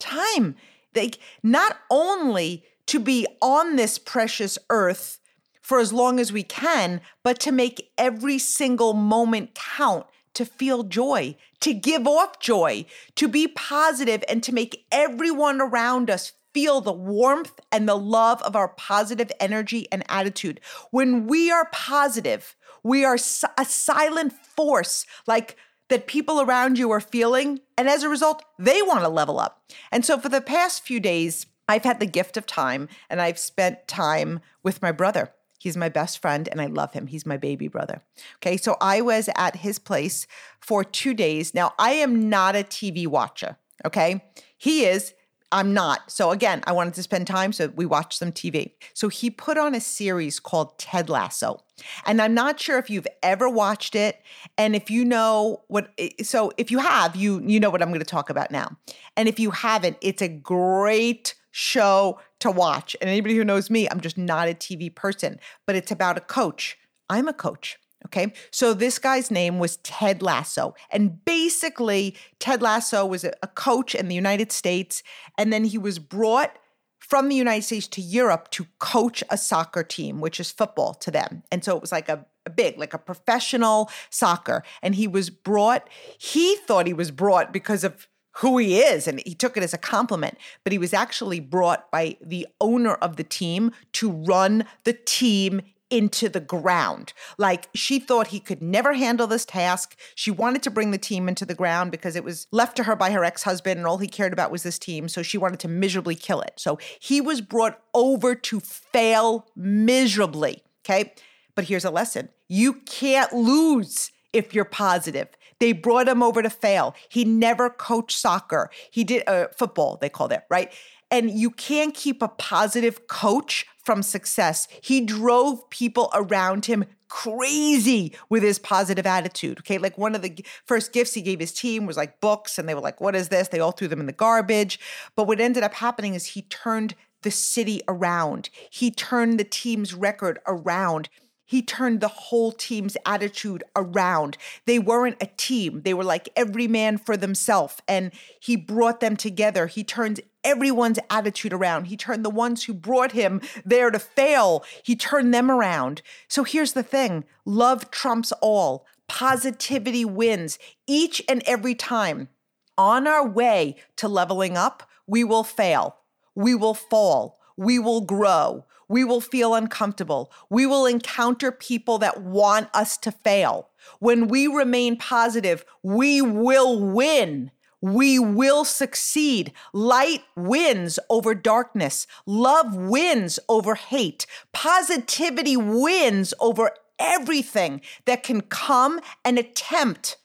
Time. 0.00 0.56
Like, 0.94 1.18
not 1.42 1.78
only 1.90 2.64
to 2.86 2.98
be 2.98 3.26
on 3.40 3.76
this 3.76 3.98
precious 3.98 4.58
earth 4.70 5.20
for 5.62 5.78
as 5.78 5.92
long 5.92 6.20
as 6.20 6.32
we 6.32 6.42
can, 6.42 7.00
but 7.22 7.40
to 7.40 7.52
make 7.52 7.90
every 7.96 8.38
single 8.38 8.92
moment 8.92 9.54
count, 9.54 10.06
to 10.34 10.44
feel 10.44 10.82
joy, 10.82 11.36
to 11.60 11.72
give 11.72 12.06
off 12.06 12.38
joy, 12.40 12.84
to 13.16 13.28
be 13.28 13.48
positive, 13.48 14.22
and 14.28 14.42
to 14.42 14.52
make 14.52 14.84
everyone 14.92 15.60
around 15.60 16.10
us 16.10 16.32
feel 16.52 16.80
the 16.80 16.92
warmth 16.92 17.58
and 17.72 17.88
the 17.88 17.96
love 17.96 18.40
of 18.42 18.54
our 18.54 18.68
positive 18.68 19.30
energy 19.40 19.86
and 19.90 20.04
attitude. 20.08 20.60
When 20.90 21.26
we 21.26 21.50
are 21.50 21.68
positive, 21.72 22.54
we 22.82 23.04
are 23.04 23.14
a 23.16 23.64
silent 23.64 24.32
force 24.32 25.06
like 25.26 25.56
that 25.88 26.06
people 26.06 26.40
around 26.40 26.78
you 26.78 26.90
are 26.90 27.00
feeling. 27.00 27.60
And 27.76 27.88
as 27.88 28.02
a 28.02 28.08
result, 28.08 28.42
they 28.58 28.82
want 28.82 29.00
to 29.00 29.08
level 29.08 29.38
up. 29.38 29.62
And 29.92 30.04
so 30.04 30.18
for 30.18 30.28
the 30.28 30.40
past 30.40 30.82
few 30.84 31.00
days, 31.00 31.46
I've 31.68 31.84
had 31.84 32.00
the 32.00 32.06
gift 32.06 32.36
of 32.36 32.46
time 32.46 32.88
and 33.08 33.20
I've 33.20 33.38
spent 33.38 33.88
time 33.88 34.40
with 34.62 34.82
my 34.82 34.92
brother. 34.92 35.32
He's 35.58 35.76
my 35.76 35.88
best 35.88 36.18
friend 36.18 36.46
and 36.50 36.60
I 36.60 36.66
love 36.66 36.92
him. 36.92 37.06
He's 37.06 37.24
my 37.24 37.38
baby 37.38 37.68
brother. 37.68 38.02
Okay, 38.36 38.58
so 38.58 38.76
I 38.80 39.00
was 39.00 39.30
at 39.34 39.56
his 39.56 39.78
place 39.78 40.26
for 40.60 40.84
two 40.84 41.14
days. 41.14 41.54
Now, 41.54 41.72
I 41.78 41.92
am 41.92 42.28
not 42.28 42.54
a 42.54 42.64
TV 42.64 43.06
watcher. 43.06 43.56
Okay, 43.84 44.24
he 44.58 44.84
is. 44.84 45.14
I'm 45.54 45.72
not. 45.72 46.10
So 46.10 46.32
again, 46.32 46.64
I 46.66 46.72
wanted 46.72 46.94
to 46.94 47.02
spend 47.04 47.28
time, 47.28 47.52
so 47.52 47.68
we 47.68 47.86
watched 47.86 48.18
some 48.18 48.32
TV. 48.32 48.72
So 48.92 49.08
he 49.08 49.30
put 49.30 49.56
on 49.56 49.72
a 49.72 49.80
series 49.80 50.40
called 50.40 50.76
Ted 50.80 51.08
Lasso. 51.08 51.60
And 52.04 52.20
I'm 52.20 52.34
not 52.34 52.58
sure 52.58 52.76
if 52.76 52.90
you've 52.90 53.06
ever 53.22 53.48
watched 53.48 53.94
it 53.94 54.20
and 54.58 54.74
if 54.74 54.90
you 54.90 55.04
know 55.04 55.62
what 55.68 55.88
so 56.22 56.52
if 56.58 56.72
you 56.72 56.78
have, 56.78 57.14
you 57.14 57.40
you 57.46 57.60
know 57.60 57.70
what 57.70 57.82
I'm 57.82 57.90
going 57.90 58.00
to 58.00 58.04
talk 58.04 58.30
about 58.30 58.50
now. 58.50 58.76
And 59.16 59.28
if 59.28 59.38
you 59.38 59.52
haven't, 59.52 59.96
it's 60.00 60.22
a 60.22 60.28
great 60.28 61.36
show 61.52 62.18
to 62.40 62.50
watch. 62.50 62.96
And 63.00 63.08
anybody 63.08 63.36
who 63.36 63.44
knows 63.44 63.70
me, 63.70 63.88
I'm 63.88 64.00
just 64.00 64.18
not 64.18 64.48
a 64.48 64.54
TV 64.54 64.92
person, 64.92 65.38
but 65.66 65.76
it's 65.76 65.92
about 65.92 66.18
a 66.18 66.20
coach. 66.20 66.76
I'm 67.08 67.28
a 67.28 67.32
coach. 67.32 67.78
Okay. 68.06 68.32
So 68.50 68.74
this 68.74 68.98
guy's 68.98 69.30
name 69.30 69.58
was 69.58 69.76
Ted 69.78 70.22
Lasso. 70.22 70.74
And 70.90 71.24
basically, 71.24 72.16
Ted 72.38 72.62
Lasso 72.62 73.04
was 73.06 73.24
a, 73.24 73.32
coach 73.54 73.94
in 73.94 74.08
the 74.08 74.14
United 74.14 74.52
States. 74.52 75.02
And 75.38 75.52
then 75.52 75.64
he 75.64 75.78
was 75.78 75.98
brought 75.98 76.58
from 76.98 77.28
the 77.28 77.36
United 77.36 77.62
States 77.62 77.86
to 77.88 78.00
Europe 78.00 78.50
to 78.50 78.66
coach 78.78 79.22
a 79.30 79.36
soccer 79.36 79.82
team, 79.82 80.20
which 80.20 80.40
is 80.40 80.50
football 80.50 80.94
to 80.94 81.10
them. 81.10 81.42
And 81.50 81.64
so 81.64 81.76
it 81.76 81.80
was 81.80 81.92
like 81.92 82.08
a, 82.08 82.26
a, 82.46 82.50
big, 82.50 82.78
like 82.78 82.94
a 82.94 82.98
professional 82.98 83.90
soccer. 84.10 84.62
And 84.82 84.94
he 84.94 85.06
was 85.06 85.30
brought, 85.30 85.88
he 86.18 86.56
thought 86.56 86.86
he 86.86 86.94
was 86.94 87.10
brought 87.10 87.52
because 87.52 87.84
of 87.84 88.08
who 88.38 88.58
he 88.58 88.80
is 88.80 89.06
and 89.06 89.22
he 89.24 89.34
took 89.34 89.56
it 89.56 89.62
as 89.62 89.72
a 89.72 89.78
compliment 89.78 90.36
but 90.64 90.72
he 90.72 90.78
was 90.78 90.92
actually 90.92 91.38
brought 91.38 91.88
by 91.90 92.16
the 92.20 92.46
owner 92.60 92.94
of 92.94 93.16
the 93.16 93.22
team 93.22 93.70
to 93.92 94.10
run 94.10 94.64
the 94.82 94.92
team 94.92 95.62
into 95.94 96.28
the 96.28 96.40
ground. 96.40 97.12
Like 97.38 97.68
she 97.72 98.00
thought 98.00 98.28
he 98.28 98.40
could 98.40 98.60
never 98.60 98.94
handle 98.94 99.28
this 99.28 99.44
task. 99.44 99.96
She 100.16 100.32
wanted 100.32 100.64
to 100.64 100.70
bring 100.70 100.90
the 100.90 100.98
team 100.98 101.28
into 101.28 101.46
the 101.46 101.54
ground 101.54 101.92
because 101.92 102.16
it 102.16 102.24
was 102.24 102.48
left 102.50 102.76
to 102.78 102.82
her 102.82 102.96
by 102.96 103.12
her 103.12 103.24
ex 103.24 103.44
husband 103.44 103.78
and 103.78 103.86
all 103.86 103.98
he 103.98 104.08
cared 104.08 104.32
about 104.32 104.50
was 104.50 104.64
this 104.64 104.78
team. 104.78 105.08
So 105.08 105.22
she 105.22 105.38
wanted 105.38 105.60
to 105.60 105.68
miserably 105.68 106.16
kill 106.16 106.40
it. 106.40 106.54
So 106.56 106.78
he 106.98 107.20
was 107.20 107.40
brought 107.40 107.80
over 107.94 108.34
to 108.34 108.58
fail 108.58 109.46
miserably. 109.54 110.64
Okay. 110.84 111.14
But 111.54 111.66
here's 111.66 111.84
a 111.84 111.90
lesson 111.90 112.28
you 112.48 112.74
can't 112.86 113.32
lose 113.32 114.10
if 114.32 114.52
you're 114.52 114.64
positive. 114.64 115.28
They 115.60 115.72
brought 115.72 116.08
him 116.08 116.22
over 116.22 116.42
to 116.42 116.50
fail. 116.50 116.96
He 117.08 117.24
never 117.24 117.70
coached 117.70 118.18
soccer. 118.18 118.70
He 118.90 119.04
did 119.04 119.22
uh, 119.28 119.46
football, 119.56 119.96
they 120.00 120.08
call 120.08 120.26
that, 120.28 120.46
right? 120.50 120.72
And 121.10 121.30
you 121.30 121.50
can't 121.50 121.94
keep 121.94 122.22
a 122.22 122.28
positive 122.28 123.06
coach 123.06 123.66
from 123.84 124.02
success. 124.02 124.66
He 124.82 125.00
drove 125.00 125.68
people 125.70 126.10
around 126.14 126.66
him 126.66 126.84
crazy 127.08 128.12
with 128.28 128.42
his 128.42 128.58
positive 128.58 129.06
attitude. 129.06 129.60
Okay. 129.60 129.78
Like 129.78 129.96
one 129.96 130.16
of 130.16 130.22
the 130.22 130.44
first 130.64 130.92
gifts 130.92 131.14
he 131.14 131.22
gave 131.22 131.38
his 131.38 131.52
team 131.52 131.86
was 131.86 131.96
like 131.96 132.20
books, 132.20 132.58
and 132.58 132.68
they 132.68 132.74
were 132.74 132.80
like, 132.80 133.00
What 133.00 133.14
is 133.14 133.28
this? 133.28 133.48
They 133.48 133.60
all 133.60 133.72
threw 133.72 133.88
them 133.88 134.00
in 134.00 134.06
the 134.06 134.12
garbage. 134.12 134.80
But 135.14 135.26
what 135.28 135.40
ended 135.40 135.62
up 135.62 135.74
happening 135.74 136.14
is 136.14 136.26
he 136.26 136.42
turned 136.42 136.96
the 137.22 137.30
city 137.30 137.80
around, 137.88 138.50
he 138.70 138.90
turned 138.90 139.38
the 139.38 139.44
team's 139.44 139.94
record 139.94 140.40
around. 140.46 141.08
He 141.46 141.60
turned 141.60 142.00
the 142.00 142.08
whole 142.08 142.52
team's 142.52 142.96
attitude 143.04 143.64
around. 143.76 144.38
They 144.64 144.78
weren't 144.78 145.22
a 145.22 145.28
team. 145.36 145.82
They 145.82 145.92
were 145.92 146.02
like 146.02 146.30
every 146.34 146.66
man 146.66 146.96
for 146.96 147.18
themselves. 147.18 147.76
And 147.86 148.12
he 148.40 148.56
brought 148.56 149.00
them 149.00 149.14
together. 149.14 149.66
He 149.66 149.84
turned 149.84 150.22
everyone's 150.44 150.98
attitude 151.10 151.52
around. 151.52 151.86
He 151.86 151.96
turned 151.96 152.24
the 152.24 152.30
ones 152.30 152.64
who 152.64 152.74
brought 152.74 153.12
him 153.12 153.40
there 153.64 153.90
to 153.90 153.98
fail, 153.98 154.64
he 154.82 154.94
turned 154.94 155.32
them 155.32 155.50
around. 155.50 156.02
So 156.28 156.44
here's 156.44 156.72
the 156.72 156.82
thing 156.82 157.24
love 157.44 157.90
trumps 157.90 158.32
all, 158.40 158.86
positivity 159.08 160.04
wins 160.04 160.58
each 160.86 161.22
and 161.28 161.42
every 161.46 161.74
time. 161.74 162.28
On 162.76 163.06
our 163.06 163.26
way 163.26 163.76
to 163.96 164.08
leveling 164.08 164.56
up, 164.56 164.88
we 165.06 165.22
will 165.22 165.44
fail, 165.44 165.96
we 166.34 166.54
will 166.54 166.74
fall, 166.74 167.38
we 167.56 167.78
will 167.78 168.00
grow 168.00 168.64
we 168.88 169.04
will 169.04 169.20
feel 169.20 169.54
uncomfortable. 169.54 170.30
We 170.50 170.66
will 170.66 170.86
encounter 170.86 171.50
people 171.50 171.98
that 171.98 172.20
want 172.20 172.68
us 172.74 172.96
to 172.98 173.12
fail. 173.12 173.70
When 173.98 174.28
we 174.28 174.46
remain 174.46 174.96
positive, 174.96 175.64
we 175.82 176.20
will 176.20 176.78
win. 176.78 177.50
We 177.84 178.18
will 178.18 178.64
succeed. 178.64 179.52
Light 179.74 180.22
wins 180.34 180.98
over 181.10 181.34
darkness. 181.34 182.06
Love 182.24 182.74
wins 182.74 183.38
over 183.46 183.74
hate. 183.74 184.24
Positivity 184.54 185.58
wins 185.58 186.32
over 186.40 186.70
everything 186.98 187.82
that 188.06 188.22
can 188.22 188.40
come 188.40 189.00
and 189.22 189.38
attempt 189.38 190.16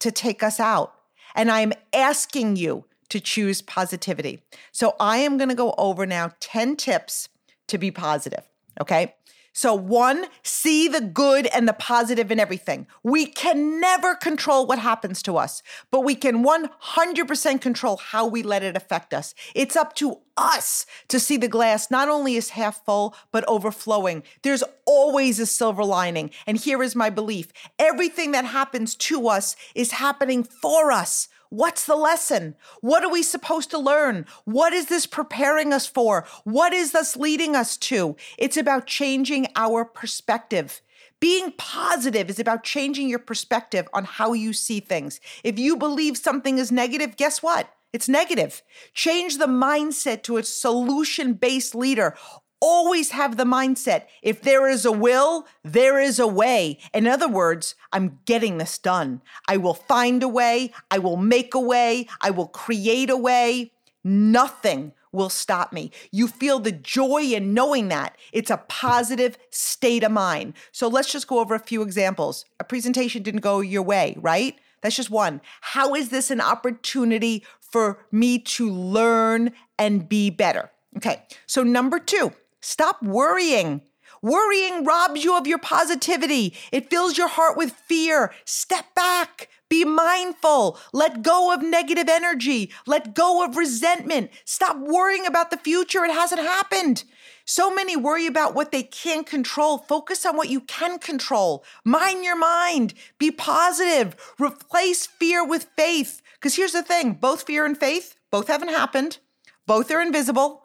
to 0.00 0.10
take 0.10 0.42
us 0.42 0.58
out. 0.58 0.92
And 1.36 1.52
I'm 1.52 1.72
asking 1.92 2.56
you 2.56 2.84
to 3.10 3.20
choose 3.20 3.62
positivity. 3.62 4.42
So 4.72 4.96
I 4.98 5.18
am 5.18 5.36
going 5.36 5.50
to 5.50 5.54
go 5.54 5.72
over 5.78 6.06
now 6.06 6.32
10 6.40 6.74
tips 6.74 7.28
to 7.68 7.78
be 7.78 7.92
positive. 7.92 8.42
Okay. 8.80 9.14
So, 9.56 9.72
one, 9.72 10.26
see 10.42 10.88
the 10.88 11.00
good 11.00 11.46
and 11.46 11.68
the 11.68 11.72
positive 11.72 12.32
in 12.32 12.40
everything. 12.40 12.88
We 13.04 13.24
can 13.24 13.80
never 13.80 14.16
control 14.16 14.66
what 14.66 14.80
happens 14.80 15.22
to 15.22 15.36
us, 15.36 15.62
but 15.92 16.00
we 16.00 16.16
can 16.16 16.44
100% 16.44 17.60
control 17.60 17.96
how 17.96 18.26
we 18.26 18.42
let 18.42 18.64
it 18.64 18.76
affect 18.76 19.14
us. 19.14 19.32
It's 19.54 19.76
up 19.76 19.94
to 19.94 20.18
us 20.36 20.86
to 21.06 21.20
see 21.20 21.36
the 21.36 21.46
glass 21.46 21.88
not 21.88 22.08
only 22.08 22.36
as 22.36 22.50
half 22.50 22.84
full, 22.84 23.14
but 23.30 23.44
overflowing. 23.46 24.24
There's 24.42 24.64
always 24.86 25.38
a 25.38 25.46
silver 25.46 25.84
lining. 25.84 26.30
And 26.48 26.56
here 26.56 26.82
is 26.82 26.96
my 26.96 27.08
belief 27.08 27.52
everything 27.78 28.32
that 28.32 28.44
happens 28.44 28.96
to 28.96 29.28
us 29.28 29.54
is 29.76 29.92
happening 29.92 30.42
for 30.42 30.90
us. 30.90 31.28
What's 31.54 31.86
the 31.86 31.94
lesson? 31.94 32.56
What 32.80 33.04
are 33.04 33.12
we 33.12 33.22
supposed 33.22 33.70
to 33.70 33.78
learn? 33.78 34.26
What 34.44 34.72
is 34.72 34.86
this 34.86 35.06
preparing 35.06 35.72
us 35.72 35.86
for? 35.86 36.26
What 36.42 36.72
is 36.72 36.90
this 36.90 37.16
leading 37.16 37.54
us 37.54 37.76
to? 37.76 38.16
It's 38.36 38.56
about 38.56 38.88
changing 38.88 39.46
our 39.54 39.84
perspective. 39.84 40.82
Being 41.20 41.52
positive 41.56 42.28
is 42.28 42.40
about 42.40 42.64
changing 42.64 43.08
your 43.08 43.20
perspective 43.20 43.86
on 43.94 44.02
how 44.02 44.32
you 44.32 44.52
see 44.52 44.80
things. 44.80 45.20
If 45.44 45.56
you 45.56 45.76
believe 45.76 46.16
something 46.16 46.58
is 46.58 46.72
negative, 46.72 47.16
guess 47.16 47.40
what? 47.40 47.70
It's 47.92 48.08
negative. 48.08 48.64
Change 48.92 49.38
the 49.38 49.46
mindset 49.46 50.24
to 50.24 50.38
a 50.38 50.42
solution 50.42 51.34
based 51.34 51.76
leader 51.76 52.16
always 52.64 53.10
have 53.10 53.36
the 53.36 53.44
mindset 53.44 54.04
if 54.22 54.40
there 54.40 54.66
is 54.66 54.86
a 54.86 54.92
will, 54.92 55.46
there 55.62 56.00
is 56.00 56.18
a 56.18 56.26
way. 56.26 56.78
In 56.94 57.06
other 57.06 57.28
words, 57.28 57.74
I'm 57.92 58.20
getting 58.24 58.56
this 58.56 58.78
done. 58.78 59.20
I 59.46 59.58
will 59.58 59.74
find 59.74 60.22
a 60.22 60.28
way, 60.28 60.72
I 60.90 60.98
will 60.98 61.18
make 61.18 61.54
a 61.54 61.60
way, 61.60 62.08
I 62.22 62.30
will 62.30 62.48
create 62.48 63.10
a 63.10 63.18
way. 63.18 63.72
Nothing 64.02 64.92
will 65.12 65.28
stop 65.28 65.72
me. 65.72 65.90
You 66.10 66.26
feel 66.26 66.58
the 66.58 66.72
joy 66.72 67.22
in 67.22 67.52
knowing 67.52 67.88
that. 67.88 68.16
It's 68.32 68.50
a 68.50 68.64
positive 68.68 69.36
state 69.50 70.02
of 70.02 70.12
mind. 70.12 70.54
So 70.72 70.88
let's 70.88 71.12
just 71.12 71.28
go 71.28 71.40
over 71.40 71.54
a 71.54 71.60
few 71.60 71.82
examples. 71.82 72.46
A 72.58 72.64
presentation 72.64 73.22
didn't 73.22 73.40
go 73.40 73.60
your 73.60 73.82
way, 73.82 74.16
right? 74.18 74.58
That's 74.80 74.96
just 74.96 75.10
one. 75.10 75.42
How 75.60 75.94
is 75.94 76.08
this 76.08 76.30
an 76.30 76.40
opportunity 76.40 77.44
for 77.60 78.06
me 78.10 78.38
to 78.38 78.70
learn 78.70 79.52
and 79.78 80.08
be 80.08 80.30
better? 80.30 80.70
Okay, 80.96 81.22
so 81.46 81.62
number 81.62 81.98
two, 81.98 82.32
Stop 82.64 83.02
worrying. 83.02 83.82
Worrying 84.22 84.84
robs 84.84 85.22
you 85.22 85.36
of 85.36 85.46
your 85.46 85.58
positivity. 85.58 86.54
It 86.72 86.88
fills 86.88 87.18
your 87.18 87.28
heart 87.28 87.58
with 87.58 87.72
fear. 87.72 88.32
Step 88.46 88.86
back. 88.94 89.50
Be 89.68 89.84
mindful. 89.84 90.78
Let 90.94 91.20
go 91.22 91.52
of 91.52 91.62
negative 91.62 92.08
energy. 92.08 92.72
Let 92.86 93.14
go 93.14 93.44
of 93.44 93.58
resentment. 93.58 94.30
Stop 94.46 94.78
worrying 94.78 95.26
about 95.26 95.50
the 95.50 95.58
future. 95.58 96.04
It 96.04 96.10
hasn't 96.10 96.40
happened. 96.40 97.04
So 97.44 97.72
many 97.72 97.96
worry 97.96 98.26
about 98.26 98.54
what 98.54 98.72
they 98.72 98.82
can't 98.82 99.26
control. 99.26 99.76
Focus 99.76 100.24
on 100.24 100.34
what 100.34 100.48
you 100.48 100.62
can 100.62 100.98
control. 100.98 101.66
Mind 101.84 102.24
your 102.24 102.38
mind. 102.38 102.94
Be 103.18 103.30
positive. 103.30 104.16
Replace 104.40 105.04
fear 105.04 105.46
with 105.46 105.66
faith. 105.76 106.22
Because 106.36 106.56
here's 106.56 106.72
the 106.72 106.82
thing 106.82 107.12
both 107.12 107.42
fear 107.42 107.66
and 107.66 107.76
faith, 107.76 108.16
both 108.30 108.48
haven't 108.48 108.68
happened. 108.68 109.18
Both 109.66 109.90
are 109.90 110.00
invisible. 110.00 110.63